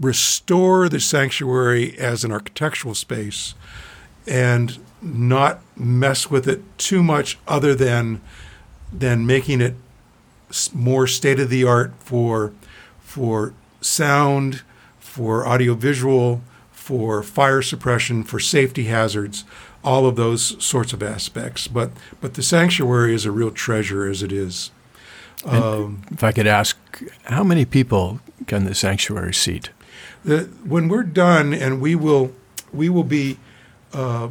restore 0.00 0.88
the 0.88 1.00
sanctuary 1.00 1.98
as 1.98 2.24
an 2.24 2.32
architectural 2.32 2.94
space 2.94 3.54
and 4.26 4.78
not 5.02 5.60
mess 5.76 6.30
with 6.30 6.46
it 6.48 6.62
too 6.78 7.02
much 7.02 7.38
other 7.46 7.74
than 7.74 8.20
than 8.92 9.26
making 9.26 9.60
it 9.60 9.74
more 10.74 11.06
state 11.06 11.40
of 11.40 11.50
the 11.50 11.64
art 11.64 11.92
for 12.00 12.52
for 13.00 13.54
sound, 13.80 14.62
for 14.98 15.46
audiovisual, 15.46 16.42
for 16.70 17.22
fire 17.22 17.62
suppression, 17.62 18.24
for 18.24 18.38
safety 18.38 18.84
hazards, 18.84 19.44
all 19.82 20.06
of 20.06 20.16
those 20.16 20.62
sorts 20.64 20.92
of 20.92 21.02
aspects. 21.02 21.68
But 21.68 21.90
but 22.20 22.34
the 22.34 22.42
sanctuary 22.42 23.14
is 23.14 23.24
a 23.24 23.30
real 23.30 23.50
treasure 23.50 24.08
as 24.08 24.22
it 24.22 24.32
is. 24.32 24.70
Um, 25.44 26.02
if 26.10 26.24
I 26.24 26.32
could 26.32 26.46
ask, 26.46 26.76
how 27.24 27.44
many 27.44 27.64
people 27.64 28.20
can 28.46 28.64
the 28.64 28.74
sanctuary 28.74 29.34
seat? 29.34 29.70
The, 30.24 30.44
when 30.64 30.88
we're 30.88 31.04
done, 31.04 31.54
and 31.54 31.80
we 31.80 31.94
will, 31.94 32.32
we 32.72 32.88
will 32.88 33.04
be, 33.04 33.38
uh, 33.92 34.30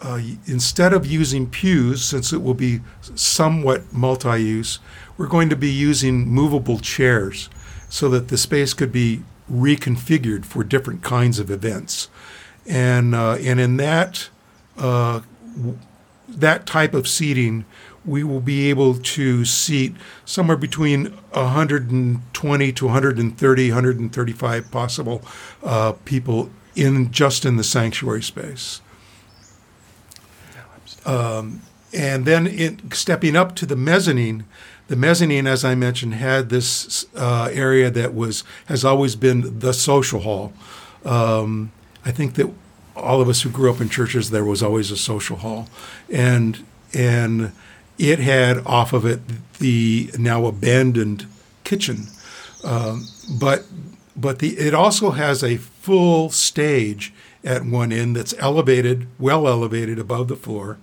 uh, 0.00 0.20
instead 0.46 0.92
of 0.92 1.06
using 1.06 1.48
pews, 1.48 2.04
since 2.04 2.32
it 2.32 2.42
will 2.42 2.54
be 2.54 2.80
somewhat 3.14 3.92
multi-use, 3.92 4.80
we're 5.16 5.26
going 5.26 5.48
to 5.48 5.56
be 5.56 5.70
using 5.70 6.28
movable 6.28 6.78
chairs, 6.78 7.48
so 7.88 8.08
that 8.08 8.28
the 8.28 8.36
space 8.36 8.74
could 8.74 8.92
be 8.92 9.22
reconfigured 9.50 10.44
for 10.44 10.64
different 10.64 11.02
kinds 11.02 11.38
of 11.38 11.50
events. 11.50 12.08
And, 12.66 13.14
uh, 13.14 13.36
and 13.40 13.60
in 13.60 13.76
that, 13.76 14.28
uh, 14.76 15.20
that 16.28 16.66
type 16.66 16.94
of 16.94 17.06
seating, 17.06 17.64
we 18.04 18.22
will 18.22 18.40
be 18.40 18.70
able 18.70 18.94
to 18.94 19.44
seat 19.44 19.94
somewhere 20.24 20.56
between 20.56 21.06
120 21.32 22.72
to 22.72 22.84
130, 22.84 23.68
135 23.70 24.70
possible 24.70 25.22
uh, 25.62 25.92
people 26.04 26.50
in 26.74 27.10
just 27.10 27.44
in 27.44 27.56
the 27.56 27.64
sanctuary 27.64 28.22
space. 28.22 28.80
Um, 31.04 31.62
and 31.92 32.26
then 32.26 32.46
in, 32.46 32.90
stepping 32.92 33.36
up 33.36 33.54
to 33.56 33.66
the 33.66 33.76
mezzanine, 33.76 34.44
the 34.88 34.96
mezzanine, 34.96 35.46
as 35.46 35.64
I 35.64 35.74
mentioned, 35.74 36.14
had 36.14 36.48
this 36.48 37.06
uh, 37.16 37.48
area 37.52 37.90
that 37.90 38.14
was 38.14 38.44
has 38.66 38.84
always 38.84 39.16
been 39.16 39.58
the 39.58 39.72
social 39.72 40.20
hall. 40.20 40.52
Um, 41.04 41.72
I 42.04 42.12
think 42.12 42.34
that 42.34 42.50
all 42.94 43.20
of 43.20 43.28
us 43.28 43.42
who 43.42 43.50
grew 43.50 43.70
up 43.70 43.80
in 43.80 43.88
churches, 43.88 44.30
there 44.30 44.44
was 44.44 44.62
always 44.62 44.90
a 44.90 44.96
social 44.96 45.38
hall, 45.38 45.68
and 46.10 46.64
and 46.94 47.52
it 47.98 48.18
had 48.20 48.58
off 48.66 48.92
of 48.92 49.04
it 49.04 49.20
the 49.58 50.10
now 50.18 50.46
abandoned 50.46 51.26
kitchen, 51.64 52.06
um, 52.62 53.06
but 53.40 53.64
but 54.14 54.38
the 54.38 54.56
it 54.56 54.72
also 54.72 55.10
has 55.10 55.42
a 55.42 55.56
full 55.56 56.30
stage 56.30 57.12
at 57.44 57.64
one 57.64 57.92
end 57.92 58.16
that's 58.16 58.34
elevated, 58.38 59.06
well 59.18 59.48
elevated 59.48 59.98
above 59.98 60.28
the 60.28 60.36
floor, 60.36 60.78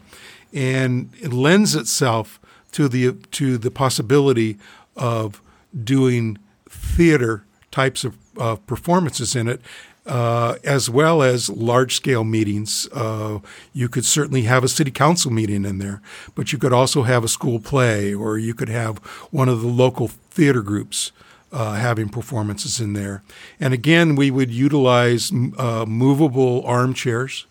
and 0.53 1.09
it 1.21 1.31
lends 1.31 1.75
itself 1.75 2.39
to 2.73 2.87
the 2.87 3.13
to 3.31 3.57
the 3.57 3.71
possibility 3.71 4.57
of 4.95 5.41
doing 5.83 6.37
theater 6.69 7.45
types 7.71 8.03
of 8.03 8.17
uh, 8.37 8.55
performances 8.67 9.35
in 9.35 9.47
it 9.47 9.61
uh, 10.05 10.55
as 10.63 10.89
well 10.89 11.21
as 11.21 11.49
large 11.49 11.95
scale 11.95 12.23
meetings. 12.23 12.87
Uh, 12.93 13.39
you 13.71 13.87
could 13.87 14.05
certainly 14.05 14.43
have 14.43 14.63
a 14.63 14.67
city 14.67 14.91
council 14.91 15.31
meeting 15.31 15.65
in 15.65 15.77
there, 15.77 16.01
but 16.35 16.51
you 16.51 16.59
could 16.59 16.73
also 16.73 17.03
have 17.03 17.23
a 17.23 17.27
school 17.27 17.59
play, 17.59 18.13
or 18.13 18.37
you 18.37 18.53
could 18.53 18.69
have 18.69 18.97
one 19.31 19.49
of 19.49 19.61
the 19.61 19.67
local 19.67 20.07
theater 20.07 20.61
groups. 20.61 21.11
Uh, 21.51 21.75
having 21.75 22.09
performances 22.09 22.79
in 22.79 22.93
there. 22.93 23.21
And 23.59 23.75
again, 23.75 24.15
we 24.15 24.31
would 24.31 24.49
utilize 24.49 25.31
uh, 25.31 25.85
movable 25.87 26.65
armchairs. 26.65 27.45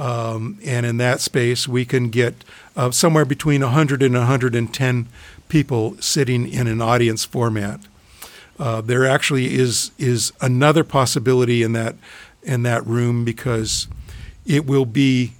Um, 0.00 0.58
and 0.64 0.86
in 0.86 0.96
that 0.96 1.20
space, 1.20 1.68
we 1.68 1.84
can 1.84 2.08
get 2.08 2.42
uh, 2.74 2.90
somewhere 2.90 3.26
between 3.26 3.60
100 3.60 4.02
and 4.02 4.14
110 4.14 5.08
people 5.50 5.94
sitting 6.00 6.50
in 6.50 6.66
an 6.66 6.80
audience 6.80 7.26
format. 7.26 7.80
Uh, 8.58 8.80
there 8.80 9.06
actually 9.06 9.54
is 9.54 9.90
is 9.98 10.32
another 10.40 10.84
possibility 10.84 11.62
in 11.62 11.74
that 11.74 11.96
in 12.42 12.62
that 12.62 12.86
room 12.86 13.26
because 13.26 13.88
it 14.46 14.64
will 14.64 14.86
be 14.86 15.34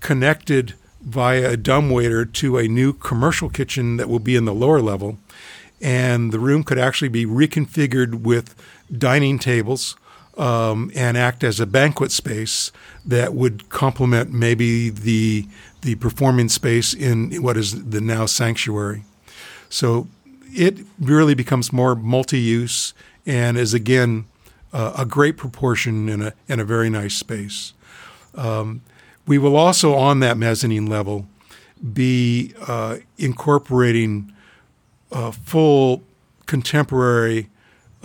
connected 0.00 0.74
via 1.00 1.52
a 1.52 1.56
dumbwaiter 1.56 2.26
to 2.26 2.58
a 2.58 2.68
new 2.68 2.92
commercial 2.92 3.48
kitchen 3.48 3.96
that 3.96 4.10
will 4.10 4.18
be 4.18 4.36
in 4.36 4.44
the 4.44 4.54
lower 4.54 4.82
level, 4.82 5.16
and 5.80 6.32
the 6.32 6.38
room 6.38 6.62
could 6.62 6.78
actually 6.78 7.08
be 7.08 7.24
reconfigured 7.24 8.20
with 8.20 8.54
dining 8.92 9.38
tables 9.38 9.96
um, 10.36 10.90
and 10.94 11.16
act 11.16 11.42
as 11.42 11.60
a 11.60 11.66
banquet 11.66 12.12
space 12.12 12.72
that 13.04 13.34
would 13.34 13.68
complement 13.68 14.32
maybe 14.32 14.90
the 14.90 15.46
the 15.82 15.94
performing 15.96 16.48
space 16.48 16.92
in 16.92 17.42
what 17.42 17.56
is 17.56 17.84
the 17.90 18.00
now 18.00 18.26
sanctuary. 18.26 19.04
So 19.68 20.08
it 20.52 20.78
really 20.98 21.34
becomes 21.34 21.72
more 21.72 21.94
multi-use 21.94 22.92
and 23.24 23.56
is 23.56 23.72
again 23.72 24.26
uh, 24.72 24.94
a 24.98 25.04
great 25.04 25.36
proportion 25.36 26.08
in 26.08 26.22
a 26.22 26.32
in 26.48 26.60
a 26.60 26.64
very 26.64 26.90
nice 26.90 27.14
space. 27.14 27.72
Um, 28.34 28.82
we 29.26 29.38
will 29.38 29.56
also 29.56 29.94
on 29.94 30.20
that 30.20 30.36
mezzanine 30.36 30.86
level 30.86 31.26
be 31.92 32.54
uh, 32.66 32.98
incorporating 33.18 34.32
uh, 35.12 35.30
full 35.30 36.02
contemporary 36.46 37.48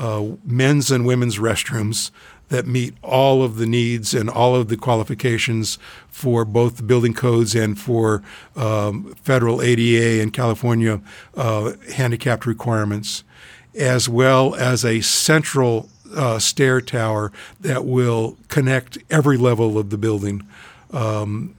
uh, 0.01 0.35
men's 0.43 0.89
and 0.89 1.05
women's 1.05 1.37
restrooms 1.37 2.09
that 2.49 2.65
meet 2.65 2.95
all 3.03 3.43
of 3.43 3.57
the 3.57 3.67
needs 3.67 4.15
and 4.15 4.29
all 4.29 4.55
of 4.55 4.67
the 4.67 4.75
qualifications 4.75 5.77
for 6.09 6.43
both 6.43 6.77
the 6.77 6.83
building 6.83 7.13
codes 7.13 7.53
and 7.53 7.79
for 7.79 8.23
um, 8.55 9.13
federal 9.21 9.61
ADA 9.61 10.19
and 10.21 10.33
California 10.33 10.99
uh, 11.35 11.73
handicapped 11.93 12.47
requirements, 12.47 13.23
as 13.75 14.09
well 14.09 14.55
as 14.55 14.83
a 14.83 15.01
central 15.01 15.87
uh, 16.15 16.39
stair 16.39 16.81
tower 16.81 17.31
that 17.59 17.85
will 17.85 18.37
connect 18.47 18.97
every 19.11 19.37
level 19.37 19.77
of 19.77 19.91
the 19.91 19.97
building 19.99 20.45
um, 20.91 21.55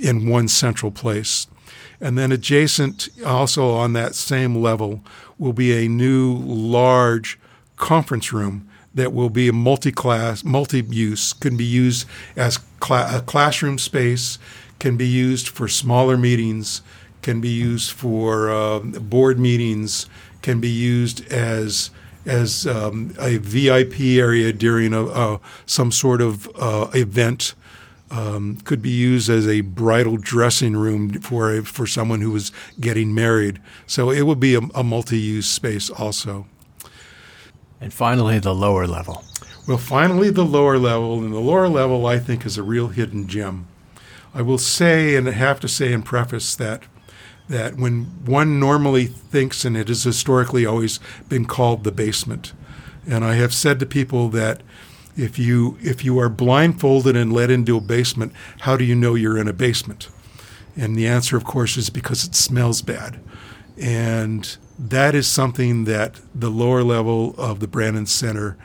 in 0.00 0.28
one 0.28 0.46
central 0.46 0.92
place. 0.92 1.48
And 2.00 2.16
then 2.16 2.30
adjacent, 2.30 3.08
also 3.26 3.72
on 3.72 3.94
that 3.94 4.14
same 4.14 4.54
level, 4.54 5.02
will 5.38 5.52
be 5.52 5.84
a 5.84 5.88
new 5.88 6.36
large 6.38 7.38
conference 7.80 8.32
room 8.32 8.68
that 8.94 9.12
will 9.12 9.30
be 9.30 9.48
a 9.48 9.52
multi-class, 9.52 10.44
multi-use, 10.44 11.32
can 11.32 11.56
be 11.56 11.64
used 11.64 12.06
as 12.36 12.58
cl- 12.84 13.16
a 13.16 13.22
classroom 13.22 13.78
space, 13.78 14.38
can 14.78 14.96
be 14.96 15.06
used 15.06 15.48
for 15.48 15.68
smaller 15.68 16.16
meetings, 16.16 16.82
can 17.22 17.40
be 17.40 17.48
used 17.48 17.90
for 17.90 18.50
uh, 18.50 18.80
board 18.80 19.38
meetings, 19.38 20.06
can 20.42 20.60
be 20.60 20.70
used 20.70 21.26
as 21.32 21.90
as 22.26 22.66
um, 22.66 23.14
a 23.18 23.38
VIP 23.38 24.00
area 24.00 24.52
during 24.52 24.92
a, 24.92 25.40
some 25.64 25.90
sort 25.90 26.20
of 26.20 26.48
uh, 26.56 26.88
event. 26.94 27.54
Um, 28.10 28.56
could 28.64 28.82
be 28.82 28.90
used 28.90 29.30
as 29.30 29.46
a 29.46 29.60
bridal 29.60 30.16
dressing 30.16 30.76
room 30.76 31.20
for 31.20 31.58
a, 31.58 31.62
for 31.62 31.86
someone 31.86 32.20
who 32.20 32.32
was 32.32 32.50
getting 32.80 33.14
married. 33.14 33.60
So 33.86 34.10
it 34.10 34.22
would 34.22 34.40
be 34.40 34.56
a, 34.56 34.60
a 34.74 34.82
multi-use 34.82 35.46
space 35.46 35.88
also. 35.88 36.46
And 37.80 37.92
finally, 37.92 38.38
the 38.38 38.54
lower 38.54 38.86
level. 38.86 39.24
Well, 39.66 39.78
finally, 39.78 40.30
the 40.30 40.44
lower 40.44 40.78
level. 40.78 41.18
And 41.18 41.32
the 41.32 41.38
lower 41.38 41.68
level, 41.68 42.06
I 42.06 42.18
think, 42.18 42.44
is 42.44 42.58
a 42.58 42.62
real 42.62 42.88
hidden 42.88 43.26
gem. 43.26 43.66
I 44.34 44.42
will 44.42 44.58
say, 44.58 45.16
and 45.16 45.28
I 45.28 45.32
have 45.32 45.60
to 45.60 45.68
say 45.68 45.92
in 45.92 46.02
preface, 46.02 46.54
that 46.56 46.84
that 47.48 47.74
when 47.74 48.04
one 48.24 48.60
normally 48.60 49.06
thinks, 49.06 49.64
and 49.64 49.76
it 49.76 49.88
has 49.88 50.04
historically 50.04 50.64
always 50.64 51.00
been 51.28 51.44
called 51.44 51.82
the 51.82 51.90
basement, 51.90 52.52
and 53.08 53.24
I 53.24 53.34
have 53.34 53.52
said 53.52 53.80
to 53.80 53.86
people 53.86 54.28
that 54.28 54.62
if 55.16 55.36
you 55.36 55.76
if 55.82 56.04
you 56.04 56.18
are 56.20 56.28
blindfolded 56.28 57.16
and 57.16 57.32
led 57.32 57.50
into 57.50 57.76
a 57.76 57.80
basement, 57.80 58.32
how 58.60 58.76
do 58.76 58.84
you 58.84 58.94
know 58.94 59.16
you're 59.16 59.38
in 59.38 59.48
a 59.48 59.52
basement? 59.52 60.08
And 60.76 60.96
the 60.96 61.08
answer, 61.08 61.36
of 61.36 61.44
course, 61.44 61.76
is 61.76 61.90
because 61.90 62.24
it 62.24 62.36
smells 62.36 62.82
bad. 62.82 63.18
And 63.76 64.56
that 64.88 65.14
is 65.14 65.28
something 65.28 65.84
that 65.84 66.18
the 66.34 66.48
lower 66.48 66.82
level 66.82 67.34
of 67.36 67.60
the 67.60 67.68
Brannan 67.68 68.06
Center 68.06 68.56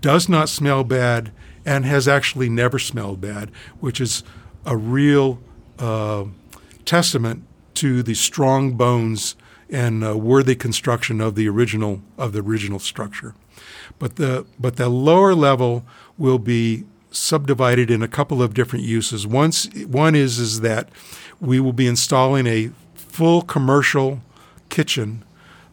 does 0.00 0.28
not 0.28 0.48
smell 0.48 0.82
bad 0.82 1.30
and 1.64 1.84
has 1.84 2.08
actually 2.08 2.48
never 2.48 2.78
smelled 2.78 3.20
bad, 3.20 3.50
which 3.78 4.00
is 4.00 4.24
a 4.66 4.76
real 4.76 5.38
uh, 5.78 6.24
testament 6.84 7.44
to 7.74 8.02
the 8.02 8.14
strong 8.14 8.72
bones 8.72 9.36
and 9.70 10.02
uh, 10.02 10.16
worthy 10.16 10.56
construction 10.56 11.20
of 11.20 11.36
the 11.36 11.48
original 11.48 12.02
of 12.18 12.32
the 12.32 12.40
original 12.40 12.80
structure. 12.80 13.36
But 14.00 14.16
the 14.16 14.46
but 14.58 14.74
the 14.74 14.88
lower 14.88 15.36
level 15.36 15.84
will 16.18 16.40
be 16.40 16.84
subdivided 17.12 17.90
in 17.92 18.02
a 18.02 18.08
couple 18.08 18.42
of 18.42 18.54
different 18.54 18.84
uses. 18.84 19.24
Once 19.24 19.68
one 19.86 20.16
is 20.16 20.40
is 20.40 20.62
that 20.62 20.88
we 21.40 21.60
will 21.60 21.72
be 21.72 21.86
installing 21.86 22.48
a 22.48 22.72
full 22.94 23.42
commercial 23.42 24.20
kitchen 24.68 25.24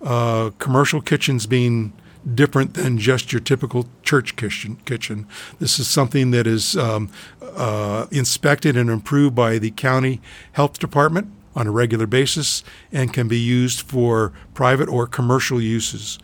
uh, 0.01 0.51
commercial 0.60 1.01
kitchens 1.01 1.45
being 1.45 1.93
different 2.36 2.73
than 2.73 2.97
just 2.97 3.31
your 3.31 3.39
typical 3.39 3.88
church 4.03 4.36
kitchen. 4.36 4.77
Kitchen. 4.86 5.27
This 5.60 5.79
is 5.79 5.88
something 5.88 6.31
that 6.31 6.45
is 6.45 6.75
um, 6.75 7.10
uh, 7.41 8.07
inspected 8.12 8.75
and 8.75 8.89
improved 8.89 9.36
by 9.36 9.57
the 9.57 9.71
county 9.71 10.21
health 10.53 10.79
department 10.79 11.31
on 11.55 11.67
a 11.67 11.71
regular 11.71 12.05
basis 12.05 12.63
and 12.91 13.13
can 13.13 13.27
be 13.27 13.39
used 13.39 13.81
for 13.81 14.31
private 14.53 14.89
or 14.89 15.07
commercial 15.07 15.62
uses. 15.62 16.19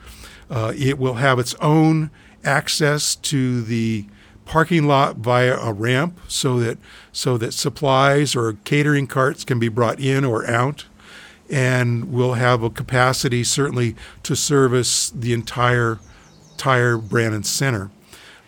Uh, 0.50 0.74
it 0.78 1.00
will 1.00 1.16
have 1.16 1.40
its 1.40 1.56
own 1.56 2.12
access 2.44 3.16
to 3.16 3.62
the 3.64 4.06
parking 4.46 4.86
lot 4.86 5.16
via 5.16 5.58
a 5.58 5.72
ramp 5.72 6.20
so 6.28 6.60
that 6.60 6.78
so 7.12 7.38
that 7.38 7.54
supplies 7.54 8.36
or 8.36 8.54
catering 8.66 9.08
carts 9.08 9.44
can 9.46 9.58
be 9.58 9.70
brought 9.70 10.00
in 10.00 10.26
or 10.26 10.46
out 10.46 10.86
and 11.50 12.12
we'll 12.12 12.34
have 12.34 12.64
a 12.64 12.70
capacity 12.70 13.44
certainly 13.44 13.96
to 14.24 14.36
service 14.36 15.10
the 15.10 15.34
entire 15.34 16.00
entire 16.52 16.98
Brannan 16.98 17.44
Center. 17.44 17.92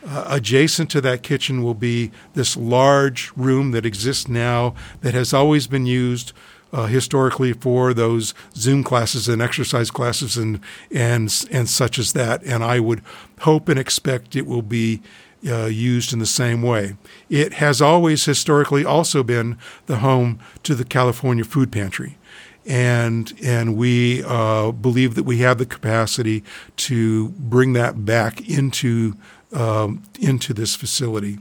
Uh, 0.06 0.26
adjacent 0.30 0.90
to 0.92 1.02
that 1.02 1.24
kitchen 1.24 1.64
will 1.64 1.74
be 1.74 2.12
this 2.34 2.56
large 2.56 3.32
room 3.36 3.72
that 3.72 3.86
exists 3.86 4.28
now 4.28 4.76
that 5.02 5.16
has 5.16 5.34
always 5.34 5.66
been 5.66 5.86
used 5.86 6.32
uh, 6.72 6.86
historically 6.86 7.54
for 7.54 7.94
those 7.94 8.34
Zoom 8.54 8.84
classes 8.84 9.28
and 9.28 9.42
exercise 9.42 9.90
classes 9.90 10.38
and 10.38 10.60
and 10.92 11.46
and 11.52 11.68
such 11.68 11.98
as 11.98 12.14
that. 12.14 12.44
And 12.44 12.64
I 12.64 12.80
would 12.80 13.02
hope 13.40 13.68
and 13.68 13.80
expect 13.80 14.36
it 14.36 14.46
will 14.46 14.62
be 14.62 15.02
uh, 15.48 15.66
used 15.66 16.14
in 16.14 16.20
the 16.20 16.26
same 16.26 16.62
way. 16.62 16.96
It 17.30 17.54
has 17.54 17.82
always 17.82 18.26
historically 18.26 18.86
also 18.86 19.24
been 19.24 19.58
the 19.86 19.98
home 19.98 20.40
to 20.64 20.76
the 20.76 20.86
California 20.86 21.44
Food 21.44 21.72
Pantry. 21.72 22.18
And 22.66 23.32
and 23.44 23.78
we 23.78 24.24
uh, 24.24 24.72
believe 24.72 25.14
that 25.16 25.24
we 25.24 25.40
have 25.40 25.60
the 25.60 25.66
capacity 25.66 26.44
to 26.78 27.30
bring 27.30 27.74
that 27.74 28.06
back 28.06 28.50
into 28.50 29.16
um, 29.54 30.04
into 30.20 30.54
this 30.54 30.76
facility. 30.76 31.38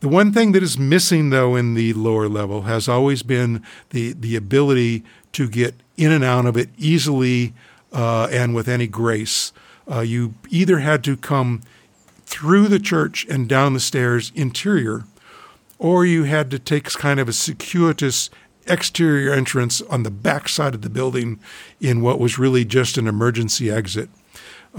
The 0.00 0.08
one 0.08 0.32
thing 0.32 0.52
that 0.52 0.62
is 0.62 0.78
missing, 0.78 1.30
though, 1.30 1.56
in 1.56 1.72
the 1.72 1.94
lower 1.94 2.28
level 2.28 2.62
has 2.62 2.88
always 2.88 3.22
been 3.22 3.62
the 3.90 4.12
the 4.12 4.36
ability 4.36 5.04
to 5.32 5.48
get 5.48 5.74
in 5.96 6.12
and 6.12 6.22
out 6.22 6.46
of 6.46 6.56
it 6.56 6.68
easily 6.76 7.54
uh, 7.92 8.28
and 8.30 8.54
with 8.54 8.68
any 8.68 8.86
grace. 8.86 9.52
Uh, 9.90 10.00
you 10.00 10.34
either 10.50 10.80
had 10.80 11.02
to 11.04 11.16
come 11.16 11.62
through 12.26 12.68
the 12.68 12.78
church 12.78 13.26
and 13.30 13.48
down 13.48 13.72
the 13.72 13.80
stairs 13.80 14.32
interior, 14.34 15.04
or 15.78 16.04
you 16.04 16.24
had 16.24 16.50
to 16.50 16.58
take 16.58 16.92
kind 16.92 17.20
of 17.20 17.28
a 17.28 17.32
circuitous 17.32 18.28
exterior 18.66 19.32
entrance 19.32 19.80
on 19.82 20.02
the 20.02 20.10
back 20.10 20.48
side 20.48 20.74
of 20.74 20.82
the 20.82 20.90
building 20.90 21.38
in 21.80 22.00
what 22.02 22.18
was 22.18 22.38
really 22.38 22.64
just 22.64 22.98
an 22.98 23.06
emergency 23.06 23.70
exit. 23.70 24.08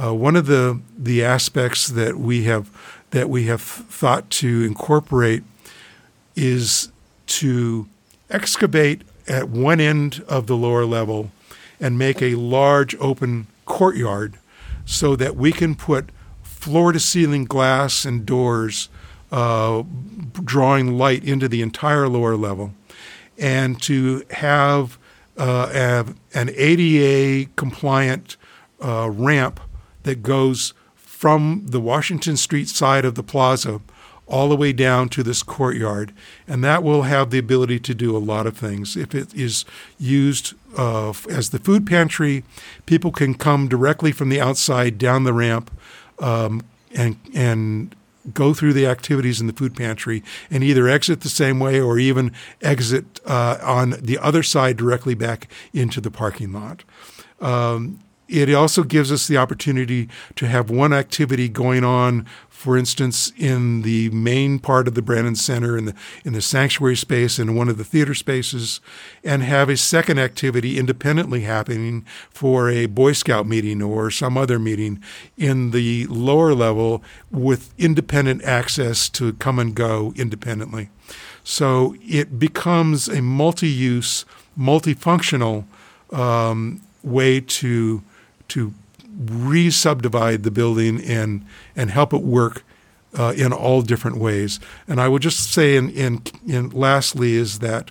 Uh, 0.02 0.14
one 0.14 0.36
of 0.36 0.46
the 0.46 0.80
the 0.98 1.24
aspects 1.24 1.88
that 1.88 2.18
we 2.18 2.44
have 2.44 2.70
that 3.12 3.30
we 3.30 3.46
have 3.46 3.62
thought 3.62 4.30
to 4.30 4.64
incorporate 4.64 5.44
is 6.36 6.92
to 7.26 7.88
excavate 8.30 9.02
at 9.28 9.50
one 9.50 9.80
end 9.80 10.24
of 10.28 10.48
the 10.48 10.56
lower 10.56 10.86
level 10.86 11.32
and 11.80 11.98
make 11.98 12.22
a 12.22 12.36
large 12.36 12.96
open 13.00 13.48
courtyard 13.66 14.38
so 14.86 15.16
that 15.16 15.36
we 15.36 15.52
can 15.52 15.76
put 15.76 16.10
floor 16.44 16.92
to 16.92 17.00
ceiling 17.00 17.46
glass 17.46 18.06
and 18.06 18.26
doors, 18.26 18.90
uh, 19.32 19.84
drawing 20.44 20.98
light 20.98 21.24
into 21.24 21.48
the 21.48 21.62
entire 21.62 22.08
lower 22.08 22.36
level, 22.36 22.74
and 23.38 23.82
to 23.84 24.24
have, 24.32 24.98
uh, 25.38 25.70
have 25.70 26.16
an 26.34 26.50
ADA 26.56 27.50
compliant 27.56 28.38
uh, 28.84 29.10
ramp 29.10 29.60
that 30.04 30.24
goes 30.24 30.74
from 30.96 31.64
the 31.66 31.80
Washington 31.80 32.38
Street 32.38 32.68
side 32.68 33.06
of 33.06 33.16
the 33.16 33.24
plaza 33.24 33.82
all 34.28 34.50
the 34.50 34.56
way 34.56 34.74
down 34.74 35.10
to 35.10 35.24
this 35.24 35.42
courtyard. 35.42 36.14
And 36.48 36.64
that 36.64 36.84
will 36.84 37.04
have 37.04 37.30
the 37.30 37.38
ability 37.38 37.80
to 37.80 37.96
do 37.96 38.16
a 38.16 38.20
lot 38.20 38.46
of 38.46 38.58
things. 38.58 38.98
If 38.98 39.16
it 39.16 39.34
is 39.34 39.66
used 39.98 40.54
uh, 40.78 41.14
as 41.30 41.50
the 41.50 41.60
food 41.60 41.88
pantry, 41.88 42.44
people 42.86 43.12
can 43.12 43.34
come 43.34 43.68
directly 43.68 44.12
from 44.12 44.30
the 44.30 44.42
outside 44.42 44.98
down 44.98 45.24
the 45.24 45.34
ramp 45.34 45.72
um, 46.20 46.62
and 46.94 47.18
and 47.34 47.96
go 48.34 48.54
through 48.54 48.74
the 48.74 48.86
activities 48.86 49.40
in 49.42 49.48
the 49.48 49.54
food 49.54 49.76
pantry 49.76 50.24
and 50.50 50.64
either 50.64 50.88
exit 50.88 51.22
the 51.22 51.30
same 51.30 51.60
way 51.60 51.80
or 51.80 52.00
even 52.00 52.32
exit 52.62 53.20
uh, 53.26 53.58
on 53.62 53.92
the 54.02 54.18
other 54.20 54.44
side 54.44 54.78
directly 54.78 55.14
back 55.14 55.48
into 55.74 56.02
the 56.02 56.12
parking 56.12 56.52
lot. 56.52 56.84
Um, 57.40 58.00
it 58.28 58.54
also 58.54 58.84
gives 58.84 59.12
us 59.12 59.28
the 59.28 59.38
opportunity 59.38 60.10
to 60.36 60.48
have 60.48 60.70
one 60.70 60.94
activity 60.94 61.50
going 61.50 61.84
on 61.84 62.26
for 62.58 62.76
instance, 62.76 63.32
in 63.38 63.84
the 63.84 64.10
main 64.10 64.58
part 64.58 64.88
of 64.88 64.96
the 64.96 65.02
Brannan 65.04 65.36
Center, 65.36 65.78
in 65.78 65.86
the 65.86 65.94
in 66.26 66.34
the 66.34 66.42
sanctuary 66.42 66.96
space, 66.96 67.38
in 67.38 67.54
one 67.54 67.70
of 67.70 67.78
the 67.78 67.84
theater 67.84 68.16
spaces, 68.16 68.82
and 69.24 69.44
have 69.44 69.70
a 69.70 69.78
second 69.78 70.18
activity 70.18 70.80
independently 70.80 71.42
happening 71.42 72.04
for 72.32 72.68
a 72.68 72.88
Boy 72.88 73.12
Scout 73.12 73.46
meeting 73.46 73.84
or 73.84 74.10
some 74.10 74.40
other 74.40 74.58
meeting 74.58 75.04
in 75.38 75.70
the 75.70 76.08
lower 76.08 76.56
level 76.56 77.04
with 77.30 77.72
independent 77.78 78.44
access 78.44 79.08
to 79.10 79.34
come 79.34 79.60
and 79.60 79.76
go 79.76 80.12
independently. 80.16 80.90
So 81.44 81.96
it 82.02 82.40
becomes 82.40 83.08
a 83.08 83.22
multi-use, 83.22 84.26
multifunctional 84.58 85.66
um, 86.12 86.82
way 87.04 87.40
to 87.40 88.02
to 88.50 88.74
re-subdivide 89.18 90.44
the 90.44 90.52
building 90.52 91.02
and 91.04 91.46
and 91.76 91.90
help 91.90 92.14
it 92.14 92.22
work 92.22 92.64
uh, 93.18 93.34
in 93.36 93.52
all 93.52 93.82
different 93.82 94.18
ways. 94.18 94.60
And 94.88 95.00
I 95.00 95.08
would 95.08 95.22
just 95.22 95.52
say, 95.52 95.76
in, 95.76 95.90
in, 95.90 96.22
in 96.46 96.70
lastly, 96.70 97.34
is 97.34 97.60
that 97.60 97.90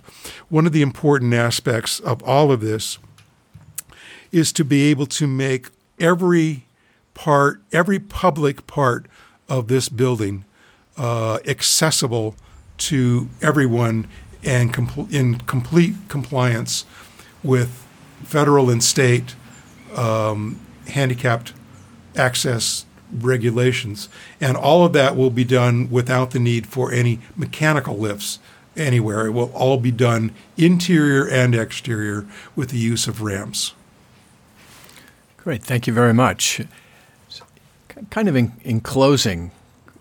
one 0.49 0.65
of 0.65 0.71
the 0.71 0.81
important 0.81 1.33
aspects 1.33 1.99
of 1.99 2.23
all 2.23 2.51
of 2.51 2.61
this 2.61 2.97
is 4.31 4.53
to 4.53 4.63
be 4.63 4.89
able 4.89 5.05
to 5.05 5.27
make 5.27 5.69
every 5.99 6.65
part, 7.13 7.61
every 7.71 7.99
public 7.99 8.67
part 8.67 9.07
of 9.49 9.67
this 9.67 9.89
building 9.89 10.45
uh, 10.97 11.39
accessible 11.45 12.35
to 12.77 13.29
everyone 13.41 14.07
and 14.43 14.73
com- 14.73 15.07
in 15.11 15.35
complete 15.39 15.95
compliance 16.07 16.85
with 17.43 17.85
federal 18.23 18.69
and 18.69 18.83
state 18.83 19.35
um, 19.97 20.59
handicapped 20.87 21.53
access 22.15 22.85
regulations. 23.11 24.09
And 24.41 24.57
all 24.57 24.85
of 24.85 24.93
that 24.93 25.15
will 25.15 25.29
be 25.29 25.43
done 25.43 25.89
without 25.89 26.31
the 26.31 26.39
need 26.39 26.67
for 26.67 26.91
any 26.91 27.19
mechanical 27.35 27.97
lifts 27.97 28.39
anywhere. 28.75 29.27
It 29.27 29.31
will 29.31 29.51
all 29.53 29.77
be 29.77 29.91
done 29.91 30.33
interior 30.55 31.27
and 31.27 31.55
exterior 31.55 32.25
with 32.55 32.69
the 32.69 32.77
use 32.77 33.07
of 33.07 33.21
ramps. 33.21 33.73
Great, 35.37 35.63
thank 35.63 35.87
you 35.87 35.93
very 35.93 36.13
much. 36.13 36.61
Kind 38.09 38.27
of 38.27 38.35
in, 38.35 38.53
in 38.63 38.81
closing, 38.81 39.51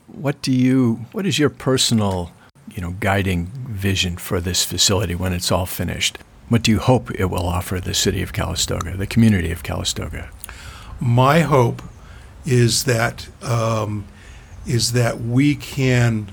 what 0.07 0.43
do 0.43 0.53
you 0.53 1.07
what 1.13 1.25
is 1.25 1.39
your 1.39 1.49
personal, 1.49 2.31
you 2.75 2.83
know, 2.83 2.95
guiding 3.01 3.47
vision 3.47 4.17
for 4.17 4.41
this 4.41 4.65
facility 4.65 5.15
when 5.15 5.33
it's 5.33 5.51
all 5.51 5.65
finished? 5.65 6.19
What 6.49 6.63
do 6.63 6.71
you 6.71 6.79
hope 6.79 7.11
it 7.11 7.25
will 7.27 7.47
offer 7.47 7.81
the 7.81 7.95
city 7.95 8.23
of 8.23 8.33
Calistoga, 8.33 8.97
the 8.97 9.07
community 9.07 9.51
of 9.51 9.65
Calistoga? 9.65 10.31
My 11.01 11.41
hope 11.41 11.83
is 12.45 12.85
that 12.85 13.29
um, 13.43 14.07
is 14.65 14.93
that 14.93 15.21
we 15.21 15.57
can, 15.57 16.31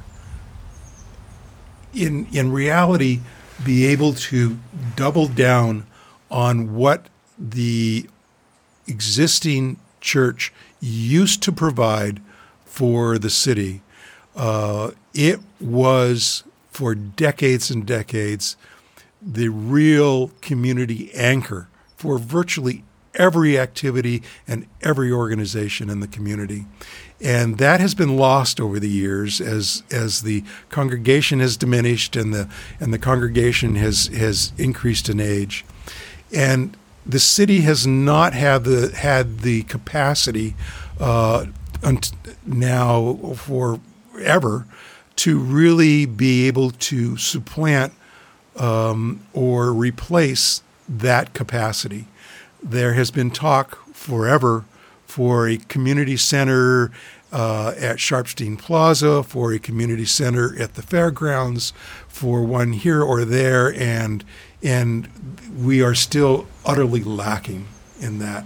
in 1.96 2.28
in 2.32 2.52
reality, 2.52 3.22
be 3.66 3.88
able 3.88 4.14
to 4.14 4.60
double 4.96 5.28
down 5.28 5.88
on 6.30 6.76
what 6.76 7.08
the 7.40 8.08
existing 8.88 9.80
church 10.00 10.54
used 10.80 11.42
to 11.44 11.52
provide 11.52 12.22
for 12.66 13.18
the 13.18 13.30
city. 13.30 13.82
Uh, 14.36 14.92
it 15.14 15.40
was 15.60 16.44
for 16.70 16.94
decades 16.94 17.72
and 17.72 17.86
decades 17.86 18.58
the 19.26 19.50
real 19.50 20.30
community 20.42 21.12
anchor 21.14 21.68
for 21.96 22.18
virtually 22.18 22.84
every 23.16 23.58
activity 23.58 24.24
and 24.48 24.66
every 24.82 25.12
organization 25.12 25.90
in 25.90 26.00
the 26.00 26.08
community. 26.08 26.66
And 27.22 27.58
that 27.58 27.80
has 27.80 27.96
been 27.96 28.18
lost 28.18 28.60
over 28.60 28.80
the 28.80 28.90
years 28.90 29.40
as 29.40 29.84
as 29.92 30.24
the 30.24 30.44
congregation 30.70 31.40
has 31.40 31.56
diminished 31.56 32.16
and 32.16 32.34
the 32.34 32.50
and 32.80 32.94
the 32.94 33.00
congregation 33.00 33.76
has 33.76 34.08
has 34.08 34.52
increased 34.58 35.08
in 35.08 35.20
age. 35.20 35.64
And 36.34 36.76
the 37.06 37.20
city 37.20 37.62
has 37.62 37.88
not 37.88 38.34
had 38.34 38.64
the 38.66 38.94
had 38.96 39.40
the 39.40 39.64
capacity 39.64 40.56
uh, 41.00 41.46
now 42.46 43.14
forever 43.36 44.66
to 45.16 45.40
really 45.40 46.06
be 46.06 46.48
able 46.48 46.72
to 46.72 47.18
supplant 47.18 47.94
um, 48.58 49.26
or 49.34 49.72
replace 49.72 50.62
that 50.88 51.34
capacity 51.34 52.08
there 52.64 52.94
has 52.94 53.12
been 53.12 53.30
talk 53.30 53.86
forever 53.94 54.64
for 55.06 55.48
a 55.48 55.58
community 55.58 56.18
center 56.18 56.92
uh, 57.32 57.74
at 57.78 57.98
Sharpsteen 57.98 58.58
Plaza, 58.58 59.24
for 59.24 59.52
a 59.54 59.60
community 59.60 60.06
center 60.06 60.56
at 60.60 60.76
the 60.76 60.82
fairgrounds, 60.82 61.74
for 62.08 62.44
one 62.44 62.74
here 62.74 63.02
or 63.04 63.26
there, 63.26 63.74
and 63.74 64.24
and 64.62 65.10
we 65.58 65.82
are 65.82 65.94
still 65.94 66.48
utterly 66.66 67.04
lacking 67.04 67.68
in 68.00 68.20
that. 68.20 68.46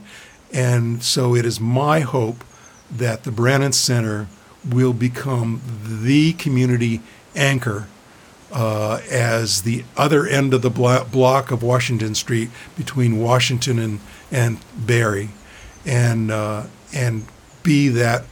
And 0.52 1.04
so 1.04 1.36
it 1.36 1.46
is 1.46 1.60
my 1.60 2.00
hope 2.00 2.44
that 2.90 3.24
the 3.24 3.32
Brannan 3.32 3.74
Center 3.74 4.28
will 4.68 4.94
become 4.94 5.62
the 5.84 6.34
community 6.34 7.02
anchor 7.36 7.88
uh, 8.52 9.02
as 9.10 9.64
the 9.64 9.84
other 9.96 10.26
end 10.26 10.54
of 10.54 10.62
the 10.62 10.70
block 10.70 11.52
of 11.52 11.64
Washington 11.64 12.16
Street 12.16 12.50
between 12.76 13.20
Washington 13.20 13.80
and, 13.80 14.00
and 14.32 14.60
Berry, 14.76 15.30
and 15.86 16.32
uh, 16.32 16.64
and 16.94 17.26
be 17.64 17.90
that 17.90 18.24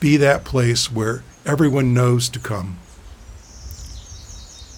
be 0.00 0.16
that 0.16 0.44
place 0.44 0.90
where 0.90 1.22
everyone 1.46 1.94
knows 1.94 2.28
to 2.30 2.38
come. 2.38 2.78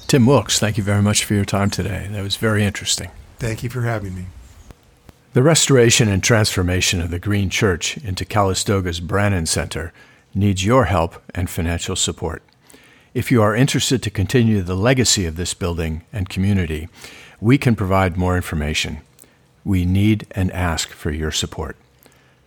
Tim 0.07 0.27
Wilkes, 0.27 0.59
thank 0.59 0.77
you 0.77 0.85
very 0.85 1.01
much 1.01 1.25
for 1.25 1.35
your 1.35 1.45
time 1.45 1.71
today. 1.71 2.09
That 2.11 2.23
was 2.23 2.37
very 2.37 2.65
interesting. 2.65 3.11
Thank 3.39 3.63
you 3.63 3.71
for 3.71 3.83
having 3.83 4.15
me. 4.15 4.27
The 5.33 5.43
restoration 5.43 6.09
and 6.09 6.23
transformation 6.23 7.01
of 7.01 7.11
the 7.11 7.19
Green 7.19 7.49
Church 7.49 7.97
into 7.99 8.27
Calistoga's 8.27 9.01
Brannan 9.01 9.47
Center 9.47 9.93
needs 10.35 10.65
your 10.65 10.85
help 10.85 11.23
and 11.35 11.49
financial 11.49 11.97
support. 11.97 12.43
If 13.15 13.31
you 13.31 13.43
are 13.43 13.55
interested 13.55 14.03
to 14.03 14.11
continue 14.11 14.63
the 14.63 14.75
legacy 14.75 15.27
of 15.27 15.37
this 15.37 15.53
building 15.53 16.03
and 16.15 16.31
community, 16.31 16.89
we 17.41 17.59
can 17.59 17.77
provide 17.77 18.17
more 18.17 18.37
information. 18.37 19.01
We 19.65 19.85
need 19.85 20.27
and 20.31 20.51
ask 20.53 20.91
for 20.91 21.11
your 21.11 21.31
support. 21.31 21.77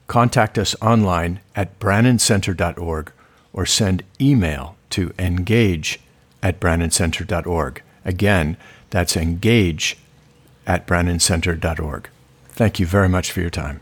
Contact 0.07 0.57
us 0.57 0.75
online 0.81 1.39
at 1.55 1.79
brannancenter.org 1.79 3.11
or 3.53 3.65
send 3.65 4.03
email 4.19 4.75
to 4.89 5.13
engage 5.19 5.99
at 6.41 6.59
brannancenter.org. 6.59 7.81
Again, 8.03 8.57
that's 8.89 9.15
engage 9.15 9.97
at 10.65 10.87
brannancenter.org. 10.87 12.09
Thank 12.49 12.79
you 12.79 12.85
very 12.85 13.09
much 13.09 13.31
for 13.31 13.41
your 13.41 13.49
time. 13.49 13.81